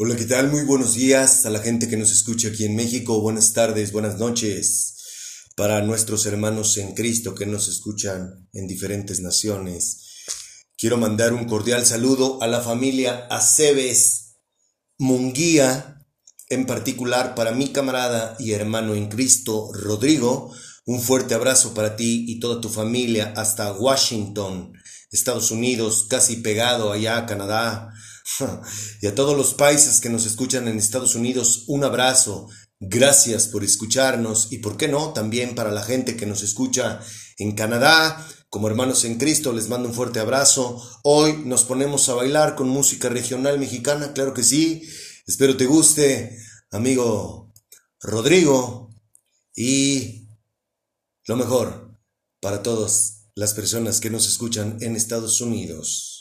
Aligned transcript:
Hola, 0.00 0.14
¿qué 0.14 0.26
tal? 0.26 0.48
Muy 0.48 0.62
buenos 0.62 0.94
días 0.94 1.44
a 1.44 1.50
la 1.50 1.58
gente 1.58 1.88
que 1.88 1.96
nos 1.96 2.12
escucha 2.12 2.50
aquí 2.50 2.64
en 2.64 2.76
México. 2.76 3.20
Buenas 3.20 3.52
tardes, 3.52 3.90
buenas 3.90 4.16
noches 4.16 4.94
para 5.56 5.82
nuestros 5.82 6.24
hermanos 6.24 6.76
en 6.76 6.94
Cristo 6.94 7.34
que 7.34 7.46
nos 7.46 7.66
escuchan 7.66 8.48
en 8.52 8.68
diferentes 8.68 9.18
naciones. 9.18 10.22
Quiero 10.76 10.98
mandar 10.98 11.32
un 11.32 11.46
cordial 11.46 11.84
saludo 11.84 12.40
a 12.40 12.46
la 12.46 12.60
familia 12.60 13.26
Aceves 13.28 14.36
Munguía, 14.98 16.06
en 16.48 16.64
particular 16.64 17.34
para 17.34 17.50
mi 17.50 17.70
camarada 17.72 18.36
y 18.38 18.52
hermano 18.52 18.94
en 18.94 19.08
Cristo, 19.08 19.72
Rodrigo. 19.72 20.54
Un 20.86 21.02
fuerte 21.02 21.34
abrazo 21.34 21.74
para 21.74 21.96
ti 21.96 22.24
y 22.28 22.38
toda 22.38 22.60
tu 22.60 22.68
familia 22.68 23.32
hasta 23.36 23.72
Washington, 23.72 24.74
Estados 25.10 25.50
Unidos, 25.50 26.06
casi 26.08 26.36
pegado 26.36 26.92
allá 26.92 27.16
a 27.16 27.26
Canadá. 27.26 27.92
Y 29.02 29.06
a 29.06 29.14
todos 29.14 29.36
los 29.36 29.54
países 29.54 30.00
que 30.00 30.10
nos 30.10 30.26
escuchan 30.26 30.68
en 30.68 30.78
Estados 30.78 31.14
Unidos, 31.14 31.64
un 31.66 31.84
abrazo. 31.84 32.48
Gracias 32.80 33.48
por 33.48 33.64
escucharnos 33.64 34.52
y, 34.52 34.58
por 34.58 34.76
qué 34.76 34.88
no, 34.88 35.12
también 35.12 35.54
para 35.54 35.72
la 35.72 35.82
gente 35.82 36.16
que 36.16 36.26
nos 36.26 36.42
escucha 36.42 37.00
en 37.38 37.52
Canadá. 37.52 38.26
Como 38.50 38.68
hermanos 38.68 39.04
en 39.04 39.18
Cristo, 39.18 39.52
les 39.52 39.68
mando 39.68 39.88
un 39.88 39.94
fuerte 39.94 40.20
abrazo. 40.20 40.82
Hoy 41.02 41.42
nos 41.44 41.64
ponemos 41.64 42.08
a 42.08 42.14
bailar 42.14 42.54
con 42.54 42.68
música 42.68 43.08
regional 43.08 43.58
mexicana, 43.58 44.12
claro 44.12 44.32
que 44.32 44.44
sí. 44.44 44.82
Espero 45.26 45.56
te 45.56 45.66
guste, 45.66 46.38
amigo 46.70 47.52
Rodrigo. 48.00 48.94
Y 49.54 50.28
lo 51.26 51.36
mejor 51.36 51.98
para 52.40 52.62
todas 52.62 53.30
las 53.34 53.54
personas 53.54 54.00
que 54.00 54.10
nos 54.10 54.26
escuchan 54.26 54.78
en 54.80 54.96
Estados 54.96 55.40
Unidos. 55.40 56.17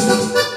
¿Qué 0.00 0.49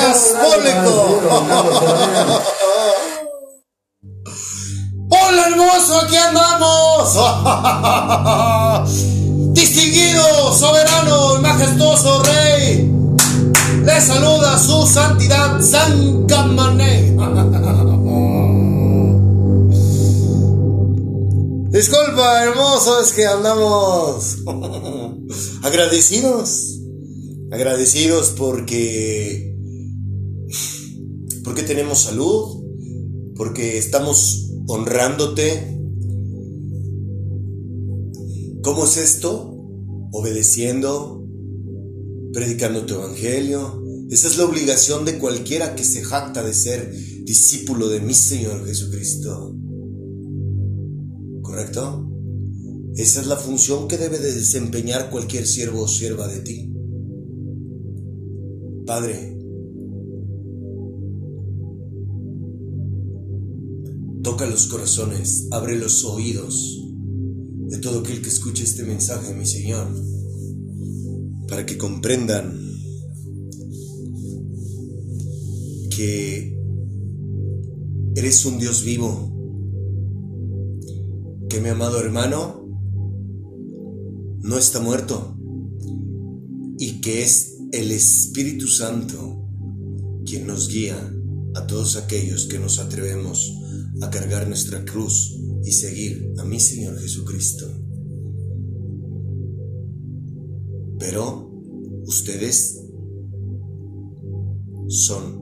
Hola 5.10 5.46
hermoso, 5.46 6.00
aquí 6.00 6.16
andamos. 6.16 7.18
Distinguido, 9.52 10.54
soberano 10.54 11.42
majestuoso 11.42 12.22
rey. 12.22 12.90
Le 13.84 14.00
saluda 14.00 14.58
su 14.58 14.86
santidad 14.86 15.60
San 15.60 16.24
Camané. 16.26 17.14
Disculpa, 21.70 22.44
hermoso, 22.44 23.00
es 23.00 23.12
que 23.12 23.26
andamos 23.26 24.38
agradecidos. 25.62 26.78
Agradecidos 27.52 28.30
porque 28.30 29.49
porque 31.44 31.62
tenemos 31.62 32.02
salud, 32.02 32.64
porque 33.36 33.78
estamos 33.78 34.50
honrándote. 34.66 35.78
¿Cómo 38.62 38.84
es 38.84 38.96
esto? 38.96 39.56
Obedeciendo, 40.12 41.26
predicando 42.32 42.84
tu 42.84 42.94
evangelio. 42.94 43.82
Esa 44.10 44.26
es 44.28 44.38
la 44.38 44.44
obligación 44.44 45.04
de 45.04 45.18
cualquiera 45.18 45.74
que 45.74 45.84
se 45.84 46.02
jacta 46.02 46.42
de 46.42 46.52
ser 46.52 46.92
discípulo 47.24 47.88
de 47.88 48.00
mi 48.00 48.12
Señor 48.12 48.66
Jesucristo. 48.66 49.56
¿Correcto? 51.42 52.06
Esa 52.96 53.20
es 53.20 53.26
la 53.28 53.36
función 53.36 53.88
que 53.88 53.96
debe 53.96 54.18
de 54.18 54.34
desempeñar 54.34 55.10
cualquier 55.10 55.46
siervo 55.46 55.82
o 55.82 55.88
sierva 55.88 56.26
de 56.26 56.40
ti. 56.40 56.74
Padre, 58.84 59.39
Toca 64.22 64.46
los 64.46 64.66
corazones, 64.66 65.48
abre 65.50 65.78
los 65.78 66.04
oídos 66.04 66.84
de 67.68 67.78
todo 67.78 68.00
aquel 68.00 68.20
que 68.20 68.28
escuche 68.28 68.64
este 68.64 68.84
mensaje, 68.84 69.32
mi 69.34 69.46
Señor, 69.46 69.88
para 71.48 71.64
que 71.64 71.78
comprendan 71.78 72.58
que 75.96 76.58
eres 78.16 78.44
un 78.44 78.58
Dios 78.58 78.84
vivo, 78.84 79.30
que 81.48 81.60
mi 81.60 81.68
amado 81.68 82.00
hermano 82.00 82.66
no 84.42 84.58
está 84.58 84.80
muerto 84.80 85.36
y 86.78 87.00
que 87.00 87.22
es 87.22 87.58
el 87.72 87.92
Espíritu 87.92 88.66
Santo 88.66 89.46
quien 90.24 90.46
nos 90.46 90.68
guía 90.68 90.96
a 91.54 91.66
todos 91.66 91.96
aquellos 91.96 92.46
que 92.46 92.58
nos 92.58 92.78
atrevemos 92.78 93.52
a 94.02 94.10
cargar 94.10 94.48
nuestra 94.48 94.84
cruz 94.84 95.36
y 95.64 95.72
seguir 95.72 96.32
a 96.38 96.44
mi 96.44 96.58
Señor 96.58 96.98
Jesucristo. 96.98 97.66
Pero 100.98 101.50
ustedes 102.06 102.80
son 104.88 105.40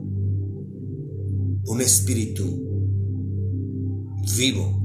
un 1.65 1.81
espíritu 1.81 2.43
vivo, 4.37 4.81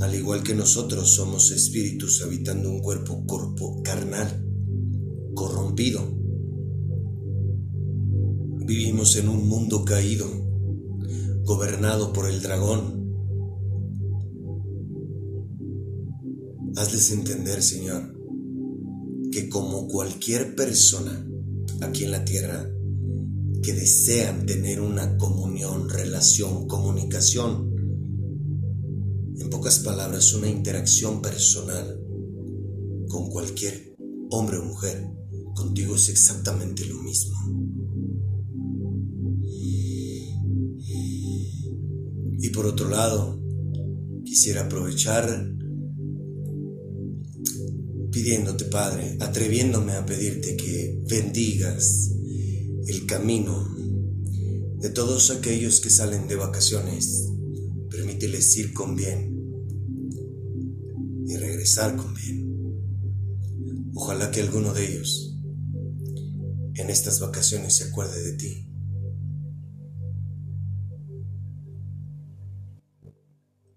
al 0.00 0.14
igual 0.14 0.42
que 0.42 0.54
nosotros 0.54 1.10
somos 1.10 1.50
espíritus 1.50 2.22
habitando 2.22 2.70
un 2.70 2.80
cuerpo 2.80 3.24
corpo 3.26 3.82
carnal, 3.82 4.44
corrompido. 5.34 6.00
Vivimos 8.66 9.16
en 9.16 9.28
un 9.28 9.46
mundo 9.48 9.84
caído, 9.84 10.26
gobernado 11.44 12.12
por 12.12 12.28
el 12.28 12.40
dragón, 12.42 13.04
Hazles 16.76 17.12
entender, 17.12 17.62
Señor, 17.62 18.18
que 19.30 19.48
como 19.48 19.86
cualquier 19.86 20.56
persona 20.56 21.24
aquí 21.82 22.04
en 22.04 22.10
la 22.10 22.24
tierra 22.24 22.68
que 23.62 23.72
desean 23.72 24.44
tener 24.44 24.80
una 24.80 25.16
comunión, 25.16 25.88
relación, 25.88 26.66
comunicación, 26.66 27.72
en 29.38 29.50
pocas 29.50 29.78
palabras, 29.80 30.34
una 30.34 30.48
interacción 30.48 31.22
personal 31.22 32.00
con 33.08 33.28
cualquier 33.30 33.94
hombre 34.30 34.58
o 34.58 34.64
mujer, 34.64 35.08
contigo 35.54 35.94
es 35.94 36.08
exactamente 36.08 36.84
lo 36.86 37.00
mismo. 37.02 37.36
Por 42.54 42.66
otro 42.66 42.88
lado, 42.88 43.40
quisiera 44.24 44.66
aprovechar 44.66 45.52
pidiéndote, 48.12 48.66
Padre, 48.66 49.16
atreviéndome 49.18 49.92
a 49.92 50.06
pedirte 50.06 50.56
que 50.56 51.02
bendigas 51.08 52.12
el 52.86 53.06
camino 53.06 53.74
de 54.78 54.88
todos 54.90 55.30
aquellos 55.32 55.80
que 55.80 55.90
salen 55.90 56.28
de 56.28 56.36
vacaciones. 56.36 57.28
Permíteles 57.90 58.56
ir 58.56 58.72
con 58.72 58.94
bien 58.94 59.34
y 61.26 61.36
regresar 61.36 61.96
con 61.96 62.14
bien. 62.14 62.44
Ojalá 63.94 64.30
que 64.30 64.42
alguno 64.42 64.72
de 64.72 64.86
ellos 64.86 65.36
en 66.74 66.90
estas 66.90 67.18
vacaciones 67.18 67.76
se 67.76 67.84
acuerde 67.84 68.22
de 68.22 68.32
ti. 68.36 68.73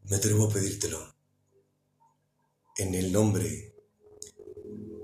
Me 0.09 0.15
atrevo 0.15 0.45
a 0.45 0.49
pedírtelo 0.49 0.99
en 2.77 2.95
el 2.95 3.11
nombre 3.11 3.77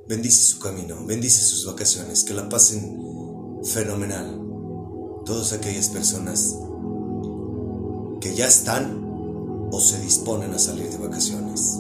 Bendice 0.05 0.44
su 0.44 0.59
camino, 0.59 1.05
bendice 1.05 1.41
sus 1.41 1.65
vacaciones, 1.65 2.25
que 2.25 2.33
la 2.33 2.50
pasen 2.50 3.00
fenomenal. 3.63 4.38
Todas 5.25 5.53
aquellas 5.53 5.88
personas 5.89 6.57
que 8.19 8.35
ya 8.35 8.47
están 8.47 9.00
o 9.71 9.79
se 9.79 10.01
disponen 10.01 10.53
a 10.53 10.59
salir 10.59 10.89
de 10.89 10.97
vacaciones. 10.97 11.77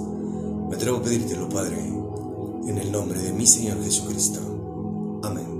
Me 0.69 0.75
atrevo 0.77 0.99
a 0.99 1.03
pedírtelo, 1.03 1.49
Padre, 1.49 1.77
en 1.79 2.77
el 2.77 2.93
nombre 2.93 3.19
de 3.21 3.33
mi 3.33 3.45
Señor 3.45 3.83
Jesucristo. 3.83 5.19
Amén. 5.21 5.52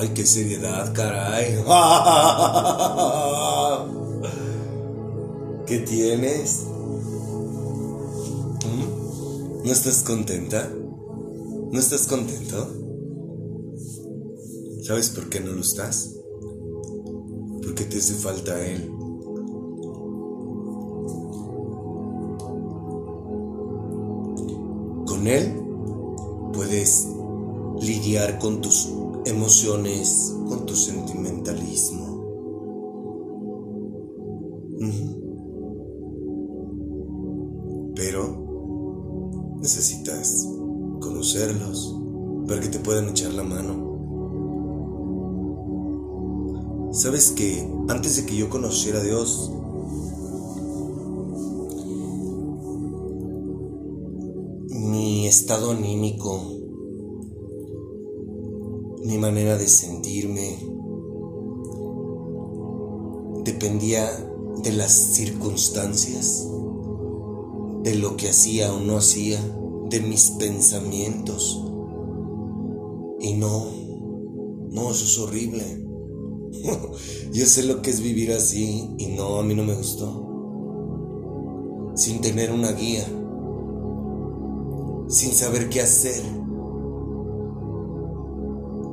Ay, 0.00 0.10
qué 0.10 0.24
seriedad, 0.24 0.94
caray. 0.94 1.56
¿Qué 5.66 5.80
tienes? 5.80 6.62
¿Mm? 8.64 9.64
¿No 9.64 9.72
estás 9.72 10.04
contenta? 10.04 10.70
¿No 11.72 11.80
estás 11.80 12.06
contento? 12.06 12.68
¿Sabes 14.82 15.10
por 15.10 15.28
qué 15.28 15.40
no 15.40 15.50
lo 15.50 15.62
estás? 15.62 16.14
Porque 17.64 17.82
te 17.82 17.98
hace 17.98 18.14
falta 18.14 18.64
Él. 18.64 18.88
Con 25.08 25.26
Él 25.26 25.60
puedes 26.52 27.08
lidiar 27.80 28.38
con 28.38 28.60
tus 28.60 28.92
emociones, 29.48 30.36
con 30.46 30.66
tu 30.66 30.76
sentimentalismo. 30.76 32.06
Pero 37.94 39.56
necesitas 39.62 40.46
conocerlos 41.00 41.96
para 42.46 42.60
que 42.60 42.68
te 42.68 42.78
puedan 42.78 43.08
echar 43.08 43.32
la 43.32 43.42
mano. 43.42 43.88
Sabes 46.92 47.30
que 47.30 47.66
antes 47.88 48.16
de 48.16 48.26
que 48.26 48.36
yo 48.36 48.50
conociera 48.50 48.98
a 48.98 49.02
Dios, 49.02 49.50
mi 54.68 55.26
estado 55.26 55.70
anímico, 55.70 56.57
dependía 63.58 64.08
de 64.62 64.70
las 64.70 64.92
circunstancias, 64.92 66.46
de 67.82 67.96
lo 67.96 68.16
que 68.16 68.28
hacía 68.28 68.72
o 68.72 68.78
no 68.78 68.96
hacía, 68.98 69.40
de 69.90 69.98
mis 69.98 70.30
pensamientos. 70.38 71.60
Y 73.18 73.32
no, 73.32 73.66
no, 74.70 74.92
eso 74.92 75.04
es 75.04 75.18
horrible. 75.18 75.64
Yo 77.32 77.46
sé 77.46 77.64
lo 77.64 77.82
que 77.82 77.90
es 77.90 78.00
vivir 78.00 78.30
así 78.30 78.90
y 78.96 79.06
no, 79.06 79.40
a 79.40 79.42
mí 79.42 79.56
no 79.56 79.64
me 79.64 79.74
gustó. 79.74 80.24
Sin 81.96 82.20
tener 82.20 82.52
una 82.52 82.70
guía, 82.70 83.04
sin 85.08 85.32
saber 85.32 85.68
qué 85.68 85.80
hacer 85.80 86.22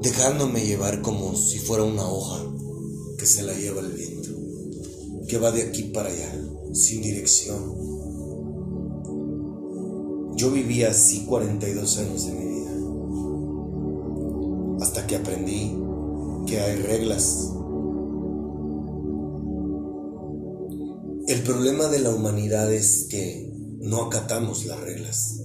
dejándome 0.01 0.65
llevar 0.65 1.03
como 1.03 1.35
si 1.35 1.59
fuera 1.59 1.83
una 1.83 2.09
hoja 2.09 2.43
que 3.17 3.25
se 3.25 3.43
la 3.43 3.53
lleva 3.53 3.81
el 3.81 3.91
viento, 3.91 4.24
que 5.27 5.37
va 5.37 5.51
de 5.51 5.63
aquí 5.63 5.83
para 5.83 6.09
allá, 6.09 6.31
sin 6.73 7.01
dirección. 7.01 7.75
Yo 10.35 10.51
viví 10.51 10.83
así 10.83 11.25
42 11.25 11.97
años 11.99 12.27
de 12.27 12.33
mi 12.33 12.45
vida, 12.45 12.71
hasta 14.81 15.07
que 15.07 15.15
aprendí 15.15 15.77
que 16.45 16.59
hay 16.59 16.75
reglas. 16.81 17.51
El 21.27 21.41
problema 21.41 21.87
de 21.87 21.99
la 21.99 22.11
humanidad 22.11 22.71
es 22.71 23.07
que 23.09 23.51
no 23.79 24.03
acatamos 24.03 24.65
las 24.65 24.79
reglas. 24.81 25.44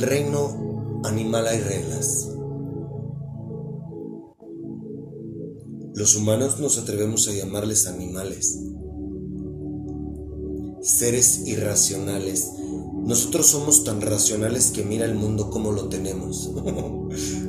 El 0.00 0.06
reino 0.06 1.02
animal 1.04 1.46
hay 1.46 1.60
reglas? 1.60 2.28
Los 5.94 6.16
humanos 6.16 6.58
nos 6.58 6.78
atrevemos 6.78 7.28
a 7.28 7.32
llamarles 7.32 7.86
animales, 7.86 8.58
seres 10.80 11.46
irracionales. 11.46 12.52
Nosotros 13.04 13.48
somos 13.48 13.84
tan 13.84 14.00
racionales 14.00 14.70
que 14.70 14.84
mira 14.84 15.04
el 15.04 15.14
mundo 15.14 15.50
como 15.50 15.72
lo 15.72 15.88
tenemos. 15.88 16.50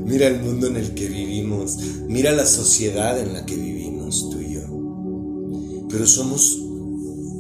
Mira 0.04 0.28
el 0.28 0.42
mundo 0.42 0.68
en 0.68 0.76
el 0.76 0.94
que 0.94 1.08
vivimos. 1.08 1.78
Mira 2.08 2.32
la 2.32 2.46
sociedad 2.46 3.18
en 3.20 3.34
la 3.34 3.46
que 3.46 3.56
vivimos 3.56 4.30
tú 4.30 4.42
y 4.42 4.56
yo. 4.56 5.88
Pero 5.90 6.08
somos 6.08 6.58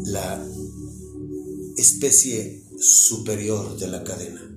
la 0.05 0.45
especie 1.75 2.63
superior 2.77 3.77
de 3.77 3.87
la 3.87 4.03
cadena. 4.03 4.51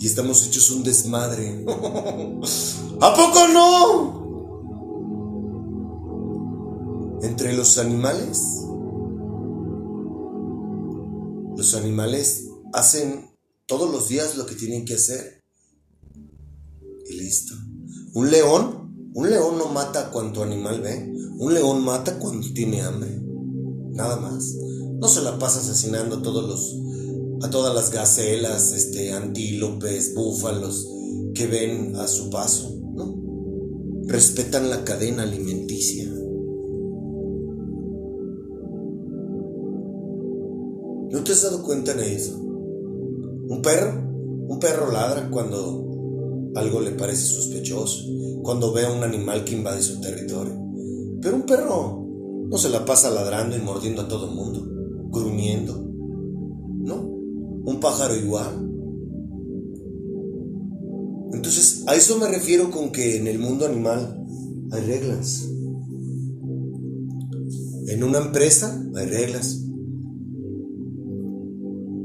Y 0.00 0.06
estamos 0.06 0.46
hechos 0.46 0.70
un 0.70 0.82
desmadre. 0.82 1.62
¿A 3.02 3.14
poco 3.14 3.48
no? 3.52 4.30
Entre 7.22 7.52
los 7.52 7.76
animales. 7.76 8.40
Los 11.54 11.74
animales 11.74 12.48
hacen 12.72 13.28
todos 13.66 13.92
los 13.92 14.08
días 14.08 14.38
lo 14.38 14.46
que 14.46 14.54
tienen 14.54 14.86
que 14.86 14.94
hacer. 14.94 15.44
Y 17.06 17.12
listo. 17.12 17.54
Un 18.14 18.30
león, 18.30 19.10
un 19.12 19.28
león 19.28 19.58
no 19.58 19.66
mata 19.66 20.10
cuanto 20.10 20.42
animal 20.42 20.80
ve. 20.80 21.12
Un 21.36 21.52
león 21.52 21.84
mata 21.84 22.18
cuando 22.18 22.50
tiene 22.54 22.80
hambre. 22.80 23.20
Nada 23.90 24.16
más. 24.16 24.54
No 24.98 25.08
se 25.08 25.20
la 25.20 25.38
pasa 25.38 25.60
asesinando 25.60 26.22
todos 26.22 26.48
los 26.48 26.89
a 27.42 27.50
todas 27.50 27.74
las 27.74 27.90
gacelas, 27.90 28.72
este 28.72 29.12
antílopes, 29.12 30.14
búfalos 30.14 30.88
que 31.34 31.46
ven 31.46 31.96
a 31.96 32.06
su 32.06 32.28
paso, 32.28 32.76
¿no? 32.94 33.16
Respetan 34.06 34.68
la 34.68 34.84
cadena 34.84 35.22
alimenticia. 35.22 36.06
¿No 41.10 41.24
te 41.24 41.32
has 41.32 41.42
dado 41.42 41.62
cuenta 41.62 41.94
de 41.94 42.14
eso? 42.14 42.38
Un 42.38 43.60
perro, 43.62 44.06
un 44.48 44.58
perro 44.60 44.92
ladra 44.92 45.30
cuando 45.30 46.52
algo 46.54 46.80
le 46.80 46.90
parece 46.92 47.24
sospechoso, 47.24 48.04
cuando 48.42 48.72
ve 48.72 48.84
a 48.84 48.92
un 48.92 49.02
animal 49.02 49.44
que 49.44 49.54
invade 49.54 49.82
su 49.82 50.00
territorio. 50.00 50.54
Pero 51.22 51.36
un 51.36 51.42
perro 51.42 52.06
no 52.48 52.58
se 52.58 52.68
la 52.68 52.84
pasa 52.84 53.10
ladrando 53.10 53.56
y 53.56 53.60
mordiendo 53.60 54.02
a 54.02 54.08
todo 54.08 54.28
el 54.28 54.34
mundo, 54.34 54.62
gruñendo. 55.10 55.89
Pájaro 57.80 58.16
igual. 58.16 58.70
Entonces, 61.32 61.84
a 61.86 61.94
eso 61.94 62.18
me 62.18 62.28
refiero 62.28 62.70
con 62.70 62.90
que 62.92 63.16
en 63.16 63.26
el 63.26 63.38
mundo 63.38 63.66
animal 63.66 64.24
hay 64.70 64.82
reglas. 64.82 65.48
En 67.88 68.04
una 68.04 68.18
empresa 68.18 68.80
hay 68.94 69.06
reglas. 69.06 69.64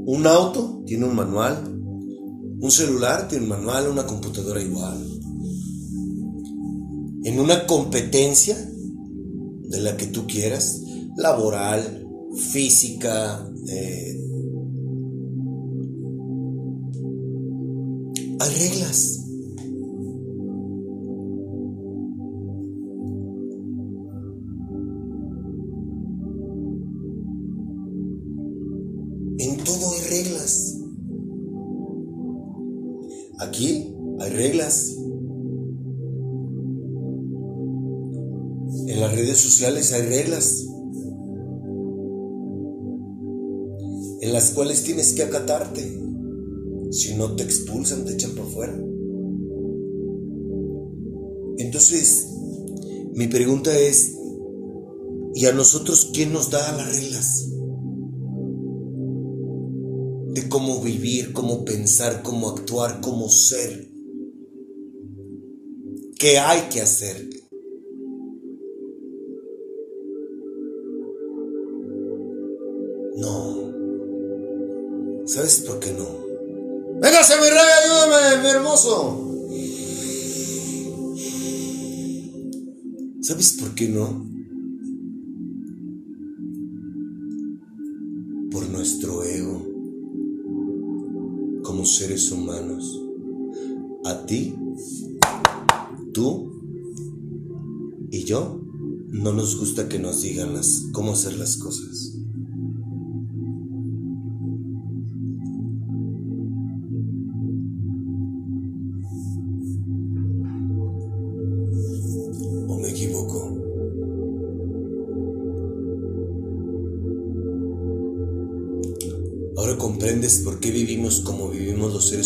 Un 0.06 0.26
auto 0.26 0.82
tiene 0.86 1.04
un 1.04 1.14
manual. 1.14 1.62
Un 2.58 2.70
celular 2.70 3.28
tiene 3.28 3.44
un 3.44 3.50
manual, 3.50 3.88
una 3.88 4.06
computadora 4.06 4.62
igual. 4.62 4.98
En 7.24 7.40
una 7.40 7.66
competencia 7.66 8.56
de 8.56 9.80
la 9.80 9.96
que 9.96 10.06
tú 10.06 10.26
quieras, 10.26 10.82
laboral, 11.16 12.06
física, 12.52 13.46
eh, 13.68 14.25
hay 18.40 18.50
reglas. 18.50 19.22
En 29.38 29.64
todo 29.64 29.92
hay 29.92 30.00
reglas. 30.10 30.78
Aquí 33.38 33.94
hay 34.20 34.30
reglas. 34.30 34.96
En 38.88 39.00
las 39.00 39.14
redes 39.14 39.38
sociales 39.38 39.92
hay 39.92 40.02
reglas 40.02 40.66
en 44.20 44.32
las 44.32 44.50
cuales 44.50 44.82
tienes 44.84 45.12
que 45.12 45.22
acatarte. 45.22 46.05
Si 46.96 47.14
no 47.14 47.36
te 47.36 47.42
expulsan, 47.42 48.06
te 48.06 48.14
echan 48.14 48.34
por 48.34 48.50
fuera. 48.50 48.72
Entonces, 51.58 52.26
mi 53.12 53.26
pregunta 53.28 53.78
es, 53.78 54.16
¿y 55.34 55.44
a 55.44 55.52
nosotros 55.52 56.10
quién 56.14 56.32
nos 56.32 56.50
da 56.50 56.72
las 56.72 56.96
reglas? 56.96 57.50
De 60.32 60.48
cómo 60.48 60.80
vivir, 60.80 61.34
cómo 61.34 61.66
pensar, 61.66 62.22
cómo 62.22 62.48
actuar, 62.48 63.02
cómo 63.02 63.28
ser. 63.28 63.90
¿Qué 66.18 66.38
hay 66.38 66.62
que 66.70 66.80
hacer? 66.80 67.28
No. 73.18 73.70
¿Sabes 75.26 75.60
por 75.60 75.78
qué 75.78 75.92
no? 75.92 76.25
¡Véngase, 76.98 77.34
mi 77.36 77.48
rey! 77.50 77.70
¡Ayúdame, 77.82 78.42
mi 78.42 78.48
hermoso! 78.48 79.22
¿Sabes 83.20 83.52
por 83.60 83.74
qué 83.74 83.88
no? 83.88 84.24
Por 88.50 88.68
nuestro 88.70 89.24
ego 89.24 89.66
como 91.64 91.84
seres 91.84 92.30
humanos. 92.30 92.98
A 94.04 94.24
ti, 94.24 94.54
tú 96.14 96.50
y 98.10 98.24
yo 98.24 98.60
no 99.08 99.32
nos 99.32 99.58
gusta 99.58 99.88
que 99.88 99.98
nos 99.98 100.22
digan 100.22 100.54
las, 100.54 100.84
cómo 100.92 101.12
hacer 101.12 101.36
las 101.36 101.58
cosas. 101.58 102.14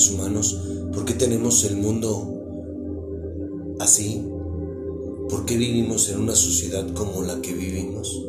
Humanos, 0.08 0.58
por 0.92 1.04
qué 1.04 1.14
tenemos 1.14 1.64
el 1.64 1.76
mundo 1.76 2.40
así, 3.80 4.22
por 5.28 5.44
qué 5.46 5.56
vivimos 5.56 6.08
en 6.08 6.20
una 6.20 6.34
sociedad 6.34 6.86
como 6.94 7.22
la 7.22 7.40
que 7.40 7.52
vivimos. 7.52 8.26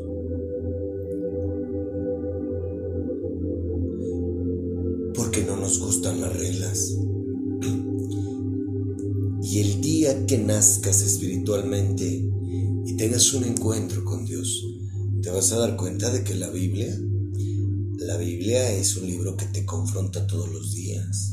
Porque 5.15 5.43
no 5.43 5.57
nos 5.57 5.79
gustan 5.79 6.21
las 6.21 6.37
reglas. 6.37 6.97
Y 9.43 9.59
el 9.59 9.81
día 9.81 10.25
que 10.27 10.37
nazcas 10.37 11.01
espiritualmente 11.01 12.05
y 12.85 12.95
tengas 12.95 13.33
un 13.33 13.43
encuentro 13.43 14.05
con 14.05 14.23
Dios, 14.23 14.65
te 15.21 15.29
vas 15.29 15.51
a 15.51 15.59
dar 15.59 15.75
cuenta 15.75 16.09
de 16.09 16.23
que 16.23 16.35
la 16.35 16.49
Biblia, 16.49 16.97
la 17.97 18.17
Biblia 18.17 18.71
es 18.71 18.95
un 18.97 19.07
libro 19.07 19.35
que 19.35 19.45
te 19.45 19.65
confronta 19.65 20.25
todos 20.25 20.49
los 20.49 20.73
días. 20.73 21.30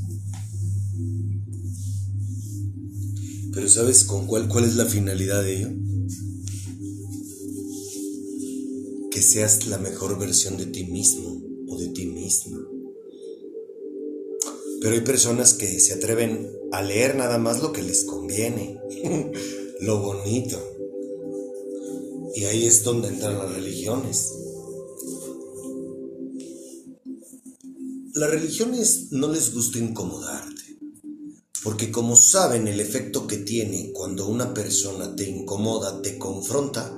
¿Sabes 3.78 4.02
con 4.02 4.26
cuál, 4.26 4.48
cuál 4.48 4.64
es 4.64 4.74
la 4.74 4.86
finalidad 4.86 5.44
de 5.44 5.56
ello? 5.56 5.68
Que 9.08 9.22
seas 9.22 9.68
la 9.68 9.78
mejor 9.78 10.18
versión 10.18 10.56
de 10.56 10.66
ti 10.66 10.82
mismo 10.82 11.40
o 11.68 11.78
de 11.78 11.86
ti 11.90 12.06
misma. 12.06 12.58
Pero 14.80 14.94
hay 14.94 15.02
personas 15.02 15.54
que 15.54 15.78
se 15.78 15.94
atreven 15.94 16.50
a 16.72 16.82
leer 16.82 17.14
nada 17.14 17.38
más 17.38 17.62
lo 17.62 17.72
que 17.72 17.84
les 17.84 18.02
conviene, 18.02 18.80
lo 19.82 20.00
bonito. 20.00 20.60
Y 22.34 22.46
ahí 22.46 22.66
es 22.66 22.82
donde 22.82 23.06
entran 23.06 23.38
las 23.38 23.54
religiones. 23.54 24.32
Las 28.14 28.28
religiones 28.28 29.12
no 29.12 29.32
les 29.32 29.54
gusta 29.54 29.78
incomodarte, 29.78 30.47
porque 31.62 31.90
como 31.90 32.14
saben 32.16 32.68
el 32.68 32.80
efecto 32.80 33.26
que 33.26 33.38
tiene 33.38 33.90
cuando 33.92 34.28
una 34.28 34.54
persona 34.54 35.16
te 35.16 35.28
incomoda, 35.28 36.02
te 36.02 36.18
confronta, 36.18 36.96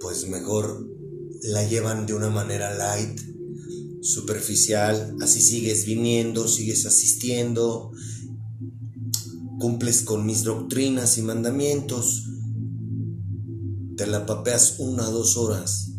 pues 0.00 0.28
mejor 0.28 0.88
la 1.42 1.66
llevan 1.68 2.06
de 2.06 2.14
una 2.14 2.28
manera 2.28 2.74
light, 2.74 3.20
superficial, 4.00 5.16
así 5.20 5.40
sigues 5.40 5.86
viniendo, 5.86 6.48
sigues 6.48 6.86
asistiendo, 6.86 7.92
cumples 9.60 10.02
con 10.02 10.26
mis 10.26 10.42
doctrinas 10.42 11.18
y 11.18 11.22
mandamientos, 11.22 12.24
te 13.96 14.06
la 14.08 14.26
papeas 14.26 14.76
una 14.78 15.08
o 15.08 15.12
dos 15.12 15.36
horas, 15.36 15.91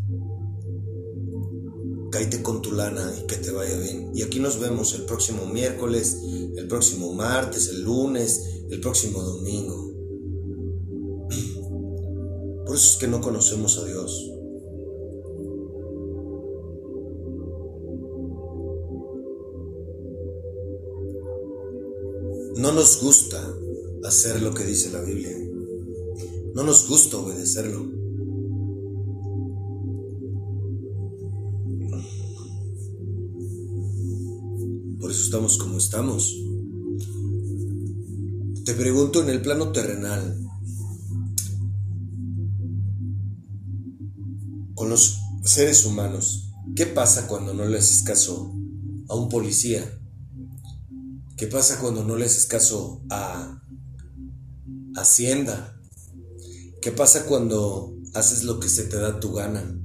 cáite 2.14 2.44
con 2.44 2.62
tu 2.62 2.72
lana 2.74 3.12
y 3.20 3.26
que 3.26 3.38
te 3.38 3.50
vaya 3.50 3.76
bien. 3.76 4.12
Y 4.14 4.22
aquí 4.22 4.40
nos 4.40 4.60
vemos 4.60 4.94
el 4.94 5.02
próximo 5.06 5.48
miércoles, 5.48 6.16
el 6.56 6.68
próximo 6.68 7.12
martes, 7.12 7.70
el 7.70 7.82
lunes, 7.82 8.62
el 8.70 8.80
próximo 8.80 9.20
domingo. 9.24 9.92
Por 12.68 12.76
eso 12.76 12.94
es 12.94 12.98
que 13.00 13.08
no 13.08 13.20
conocemos 13.20 13.80
a 13.80 13.86
Dios. 13.86 14.30
No 22.58 22.74
nos 22.74 23.02
gusta 23.02 23.42
hacer 24.04 24.40
lo 24.44 24.54
que 24.54 24.66
dice 24.66 24.92
la 24.92 25.02
Biblia. 25.02 25.36
No 26.54 26.62
nos 26.62 26.88
gusta 26.88 27.18
obedecerlo. 27.18 28.03
Estamos 35.34 35.58
como 35.58 35.80
estamos. 35.80 36.32
Te 38.66 38.76
pregunto 38.76 39.24
en 39.24 39.30
el 39.30 39.42
plano 39.42 39.72
terrenal, 39.72 40.48
con 44.76 44.90
los 44.90 45.18
seres 45.44 45.88
humanos, 45.88 46.52
¿qué 46.76 46.86
pasa 46.86 47.26
cuando 47.26 47.56
no 47.56 47.66
le 47.66 47.80
haces 47.80 48.04
caso 48.04 48.54
a 49.10 49.16
un 49.16 49.28
policía? 49.28 49.84
¿Qué 51.36 51.48
pasa 51.48 51.80
cuando 51.80 52.04
no 52.04 52.16
le 52.16 52.26
haces 52.26 52.46
caso 52.46 53.02
a 53.10 53.60
Hacienda? 54.96 55.82
¿Qué 56.80 56.92
pasa 56.92 57.26
cuando 57.26 57.98
haces 58.14 58.44
lo 58.44 58.60
que 58.60 58.70
se 58.70 58.84
te 58.84 58.98
da 58.98 59.20
tu 59.20 59.34
gana? 59.34 59.83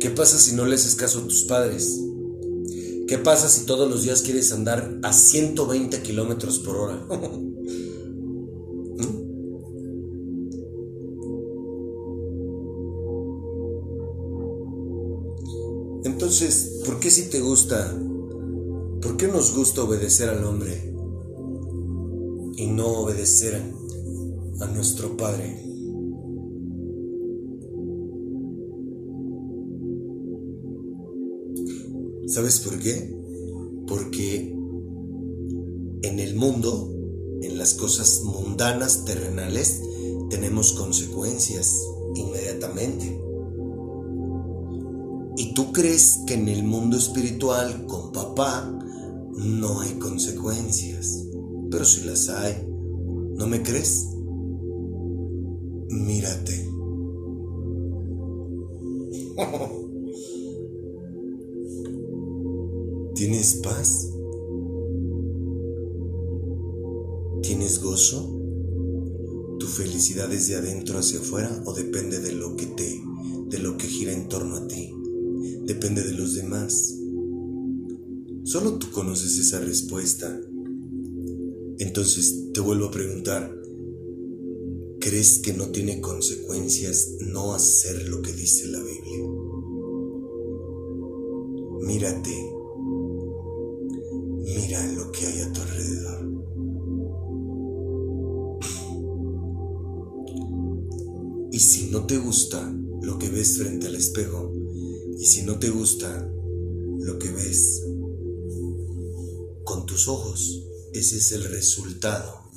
¿Qué 0.00 0.08
pasa 0.08 0.38
si 0.38 0.54
no 0.54 0.64
le 0.64 0.76
haces 0.76 0.94
caso 0.94 1.18
a 1.18 1.24
tus 1.24 1.44
padres? 1.44 2.00
¿Qué 3.06 3.18
pasa 3.18 3.50
si 3.50 3.66
todos 3.66 3.90
los 3.90 4.02
días 4.02 4.22
quieres 4.22 4.50
andar 4.50 4.98
a 5.02 5.12
120 5.12 6.00
kilómetros 6.00 6.58
por 6.60 6.76
hora? 6.76 7.06
Entonces, 16.04 16.80
¿por 16.86 16.98
qué 16.98 17.10
si 17.10 17.28
te 17.28 17.40
gusta? 17.40 17.94
¿Por 19.02 19.18
qué 19.18 19.28
nos 19.28 19.54
gusta 19.54 19.82
obedecer 19.82 20.30
al 20.30 20.42
hombre 20.44 20.94
y 22.56 22.66
no 22.68 22.86
obedecer 22.86 23.60
a 24.60 24.66
nuestro 24.66 25.14
Padre? 25.18 25.69
¿Sabes 32.30 32.60
por 32.60 32.78
qué? 32.78 33.12
Porque 33.88 34.56
en 36.02 36.20
el 36.20 36.36
mundo, 36.36 36.88
en 37.42 37.58
las 37.58 37.74
cosas 37.74 38.22
mundanas, 38.22 39.04
terrenales, 39.04 39.82
tenemos 40.30 40.74
consecuencias 40.74 41.74
inmediatamente. 42.14 43.20
¿Y 45.38 45.54
tú 45.54 45.72
crees 45.72 46.20
que 46.28 46.34
en 46.34 46.48
el 46.48 46.62
mundo 46.62 46.96
espiritual 46.96 47.86
con 47.86 48.12
papá 48.12 48.78
no 49.34 49.80
hay 49.80 49.94
consecuencias? 49.94 51.26
Pero 51.68 51.84
si 51.84 52.04
las 52.04 52.28
hay, 52.28 52.64
¿no 53.34 53.48
me 53.48 53.60
crees? 53.64 54.06
Mírate. 55.88 56.68
¿Tienes 63.20 63.56
paz? 63.56 64.08
¿Tienes 67.42 67.82
gozo? 67.82 68.40
¿Tu 69.58 69.66
felicidad 69.66 70.32
es 70.32 70.48
de 70.48 70.54
adentro 70.54 70.98
hacia 70.98 71.20
afuera 71.20 71.62
o 71.66 71.74
depende 71.74 72.20
de 72.20 72.32
lo 72.32 72.56
que 72.56 72.64
te 72.64 72.98
de 73.50 73.58
lo 73.58 73.76
que 73.76 73.88
gira 73.88 74.14
en 74.14 74.26
torno 74.30 74.56
a 74.56 74.66
ti? 74.66 74.94
depende 75.66 76.02
de 76.02 76.14
los 76.14 76.34
demás. 76.34 76.96
Solo 78.44 78.78
tú 78.78 78.90
conoces 78.90 79.36
esa 79.36 79.60
respuesta. 79.60 80.40
Entonces 81.78 82.46
te 82.54 82.60
vuelvo 82.60 82.86
a 82.86 82.90
preguntar, 82.90 83.54
¿crees 84.98 85.40
que 85.40 85.52
no 85.52 85.68
tiene 85.68 86.00
consecuencias 86.00 87.16
no 87.20 87.52
hacer 87.52 88.08
lo 88.08 88.22
que 88.22 88.32
dice 88.32 88.66
la 88.68 88.82
Biblia? 88.82 89.28
Mírate, 91.82 92.49
ves 103.40 103.56
frente 103.56 103.86
al 103.86 103.96
espejo, 103.96 104.52
y 105.18 105.24
si 105.24 105.44
no 105.44 105.58
te 105.58 105.70
gusta 105.70 106.28
lo 106.98 107.18
que 107.18 107.30
ves 107.30 107.82
con 109.64 109.86
tus 109.86 110.08
ojos, 110.08 110.62
ese 110.92 111.16
es 111.16 111.32
el 111.32 111.44
resultado 111.44 112.50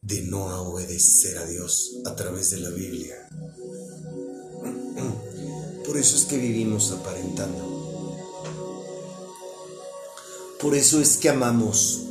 de 0.00 0.22
no 0.22 0.46
obedecer 0.62 1.38
a 1.38 1.46
Dios 1.46 1.96
a 2.04 2.14
través 2.14 2.50
de 2.50 2.58
la 2.58 2.70
Biblia. 2.70 3.16
Por 5.84 5.96
eso 5.96 6.16
es 6.16 6.24
que 6.26 6.38
vivimos 6.38 6.92
aparentando. 6.92 8.16
Por 10.60 10.76
eso 10.76 11.00
es 11.00 11.16
que 11.16 11.30
amamos 11.30 12.04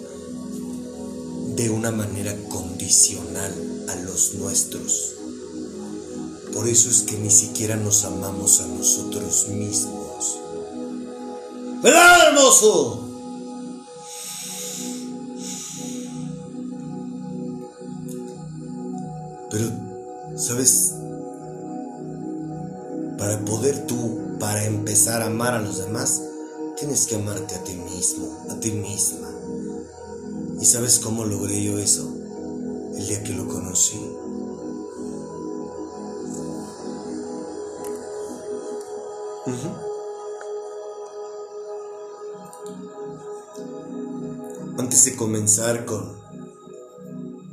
de 1.55 1.69
una 1.69 1.91
manera 1.91 2.35
condicional 2.49 3.85
a 3.87 3.95
los 4.01 4.33
nuestros. 4.33 5.16
Por 6.57 6.67
eso 6.67 6.89
es 6.89 7.03
que 7.03 7.15
ni 7.19 7.29
siquiera 7.29 7.75
nos 7.75 8.03
amamos 8.03 8.61
a 8.61 8.67
nosotros 8.67 9.47
mismos. 9.49 10.39
¿Verdad, 11.83 12.29
hermoso? 12.29 13.09
Pero, 19.51 19.71
¿sabes? 20.35 20.93
Para 23.19 23.45
poder 23.45 23.85
tú, 23.85 24.19
para 24.39 24.65
empezar 24.65 25.21
a 25.21 25.27
amar 25.27 25.53
a 25.53 25.61
los 25.61 25.77
demás, 25.77 26.23
tienes 26.75 27.05
que 27.05 27.17
amarte 27.17 27.53
a 27.53 27.63
ti 27.63 27.75
mismo, 27.75 28.35
a 28.49 28.59
ti 28.59 28.71
misma. 28.71 29.29
¿Y 30.59 30.65
sabes 30.65 30.97
cómo 30.97 31.23
logré 31.23 31.63
yo 31.63 31.77
eso? 31.77 32.11
El 32.95 33.05
día 33.05 33.21
que 33.21 33.33
lo 33.33 33.47
conocí. 33.47 34.16
Antes 44.77 45.05
de 45.05 45.15
comenzar 45.15 45.85
con 45.85 46.17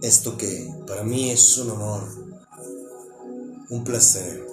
esto 0.03 0.37
que 0.37 0.75
para 0.89 1.05
mí 1.05 1.31
es 1.31 1.57
un 1.59 1.71
honor, 1.71 2.03
un 3.69 3.85
placer, 3.85 4.45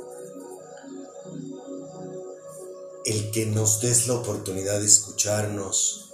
el 3.05 3.31
que 3.31 3.47
nos 3.47 3.81
des 3.81 4.07
la 4.07 4.13
oportunidad 4.13 4.79
de 4.79 4.85
escucharnos 4.85 6.11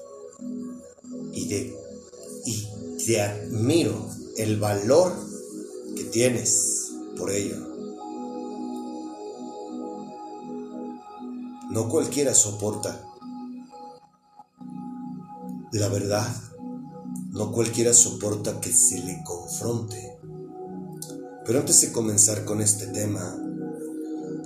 y 1.33 1.49
de 1.49 1.77
y 2.45 2.69
te 3.05 3.21
admiro 3.21 4.09
el 4.37 4.61
valor 4.61 5.11
que 5.93 6.05
tienes 6.05 6.93
por 7.17 7.31
ello. 7.31 7.76
No 11.77 11.89
cualquiera 11.89 12.33
soporta. 12.33 13.05
La 15.73 15.87
verdad, 15.89 16.27
no 17.29 17.51
cualquiera 17.51 17.93
soporta 17.93 18.59
que 18.59 18.73
se 18.73 18.97
le 18.97 19.21
confronte. 19.23 20.17
Pero 21.45 21.59
antes 21.59 21.81
de 21.81 21.91
comenzar 21.91 22.45
con 22.45 22.61
este 22.61 22.87
tema, 22.87 23.37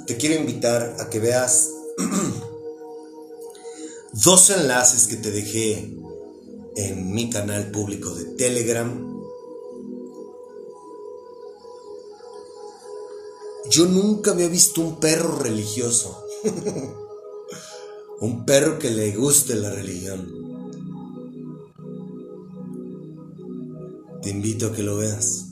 te 0.05 0.17
quiero 0.17 0.41
invitar 0.41 0.97
a 0.99 1.09
que 1.09 1.21
veas 1.21 1.69
dos 4.11 4.49
enlaces 4.49 5.07
que 5.07 5.15
te 5.15 5.31
dejé 5.31 5.97
en 6.75 7.13
mi 7.13 7.29
canal 7.29 7.71
público 7.71 8.13
de 8.13 8.25
Telegram. 8.25 9.21
Yo 13.69 13.85
nunca 13.85 14.31
había 14.31 14.49
visto 14.49 14.81
un 14.81 14.99
perro 14.99 15.39
religioso. 15.39 16.25
un 18.21 18.45
perro 18.45 18.77
que 18.77 18.91
le 18.91 19.15
guste 19.15 19.55
la 19.55 19.71
religión. 19.71 20.31
Te 24.21 24.29
invito 24.29 24.67
a 24.67 24.73
que 24.73 24.83
lo 24.83 24.97
veas. 24.97 25.47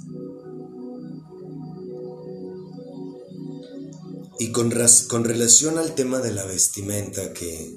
Y 4.38 4.52
con, 4.52 4.72
con 5.10 5.24
relación 5.24 5.80
al 5.80 5.96
tema 5.96 6.20
de 6.20 6.32
la 6.32 6.46
vestimenta, 6.46 7.34
que 7.34 7.76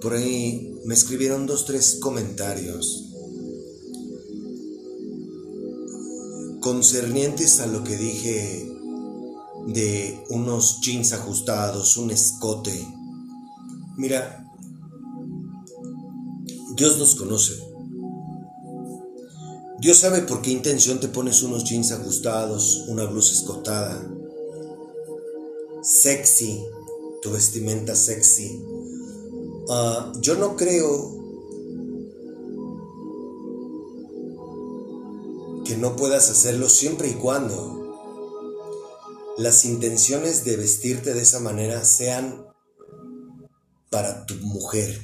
por 0.00 0.14
ahí 0.14 0.74
me 0.86 0.94
escribieron 0.94 1.46
dos, 1.46 1.66
tres 1.66 1.98
comentarios 2.00 3.06
concernientes 6.60 7.60
a 7.60 7.66
lo 7.66 7.84
que 7.84 7.96
dije 7.96 8.70
de 9.66 10.24
unos 10.30 10.80
jeans 10.80 11.12
ajustados, 11.12 11.98
un 11.98 12.10
escote. 12.10 12.99
Mira, 14.00 14.50
Dios 16.74 16.96
nos 16.96 17.14
conoce. 17.16 17.52
Dios 19.78 19.98
sabe 19.98 20.22
por 20.22 20.40
qué 20.40 20.52
intención 20.52 21.00
te 21.00 21.08
pones 21.08 21.42
unos 21.42 21.64
jeans 21.64 21.92
ajustados, 21.92 22.86
una 22.88 23.04
blusa 23.04 23.34
escotada, 23.34 24.10
sexy, 25.82 26.64
tu 27.20 27.30
vestimenta 27.30 27.94
sexy. 27.94 28.64
Ah, 29.68 30.10
yo 30.22 30.34
no 30.36 30.56
creo 30.56 31.18
que 35.66 35.76
no 35.76 35.94
puedas 35.96 36.30
hacerlo 36.30 36.70
siempre 36.70 37.10
y 37.10 37.14
cuando 37.16 37.76
las 39.36 39.66
intenciones 39.66 40.46
de 40.46 40.56
vestirte 40.56 41.12
de 41.12 41.20
esa 41.20 41.40
manera 41.40 41.84
sean 41.84 42.49
para 43.90 44.24
tu 44.24 44.36
mujer, 44.36 45.02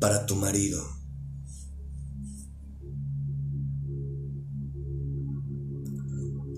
para 0.00 0.26
tu 0.26 0.34
marido. 0.34 0.84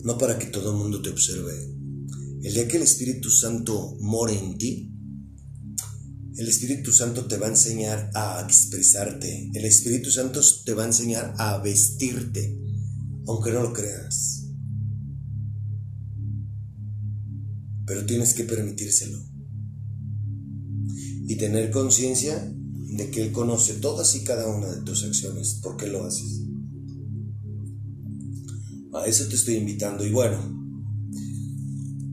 No 0.03 0.17
para 0.17 0.39
que 0.39 0.47
todo 0.47 0.71
el 0.73 0.79
mundo 0.79 1.03
te 1.03 1.11
observe. 1.11 1.53
El 2.43 2.55
día 2.55 2.67
que 2.67 2.79
el 2.79 2.85
Espíritu 2.85 3.31
Santo 3.31 3.99
more 4.01 4.33
en 4.37 4.57
ti, 4.57 4.91
el 6.39 6.49
Espíritu 6.49 6.91
Santo 6.91 7.27
te 7.27 7.37
va 7.37 7.47
a 7.47 7.51
enseñar 7.51 8.11
a 8.15 8.41
expresarte. 8.43 9.51
El 9.53 9.67
Espíritu 9.67 10.11
Santo 10.11 10.41
te 10.65 10.73
va 10.73 10.85
a 10.85 10.87
enseñar 10.87 11.35
a 11.37 11.59
vestirte, 11.59 12.59
aunque 13.27 13.53
no 13.53 13.63
lo 13.63 13.75
creas. 13.75 14.47
Pero 17.85 18.07
tienes 18.07 18.33
que 18.33 18.45
permitírselo. 18.45 19.34
Y 21.35 21.37
tener 21.37 21.73
conciencia 21.73 22.49
de 22.49 23.11
que 23.11 23.21
Él 23.21 23.33
conoce 23.33 23.75
todas 23.75 24.15
y 24.15 24.23
cada 24.23 24.47
una 24.47 24.69
de 24.69 24.83
tus 24.83 25.03
acciones. 25.03 25.59
¿Por 25.61 25.77
qué 25.77 25.89
lo 25.89 26.05
haces? 26.05 26.43
A 28.93 29.05
eso 29.07 29.27
te 29.27 29.35
estoy 29.35 29.57
invitando. 29.57 30.07
Y 30.07 30.13
bueno, 30.13 30.39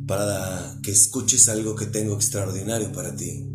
para 0.07 0.79
que 0.81 0.89
escuches 0.89 1.49
algo 1.49 1.75
que 1.75 1.85
tengo 1.85 2.15
extraordinario 2.15 2.91
para 2.91 3.15
ti. 3.15 3.47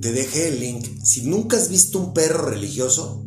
Te 0.00 0.12
dejé 0.12 0.50
el 0.50 0.60
link. 0.60 0.86
Si 1.02 1.22
nunca 1.22 1.56
has 1.56 1.68
visto 1.68 1.98
un 1.98 2.12
perro 2.12 2.48
religioso, 2.48 3.26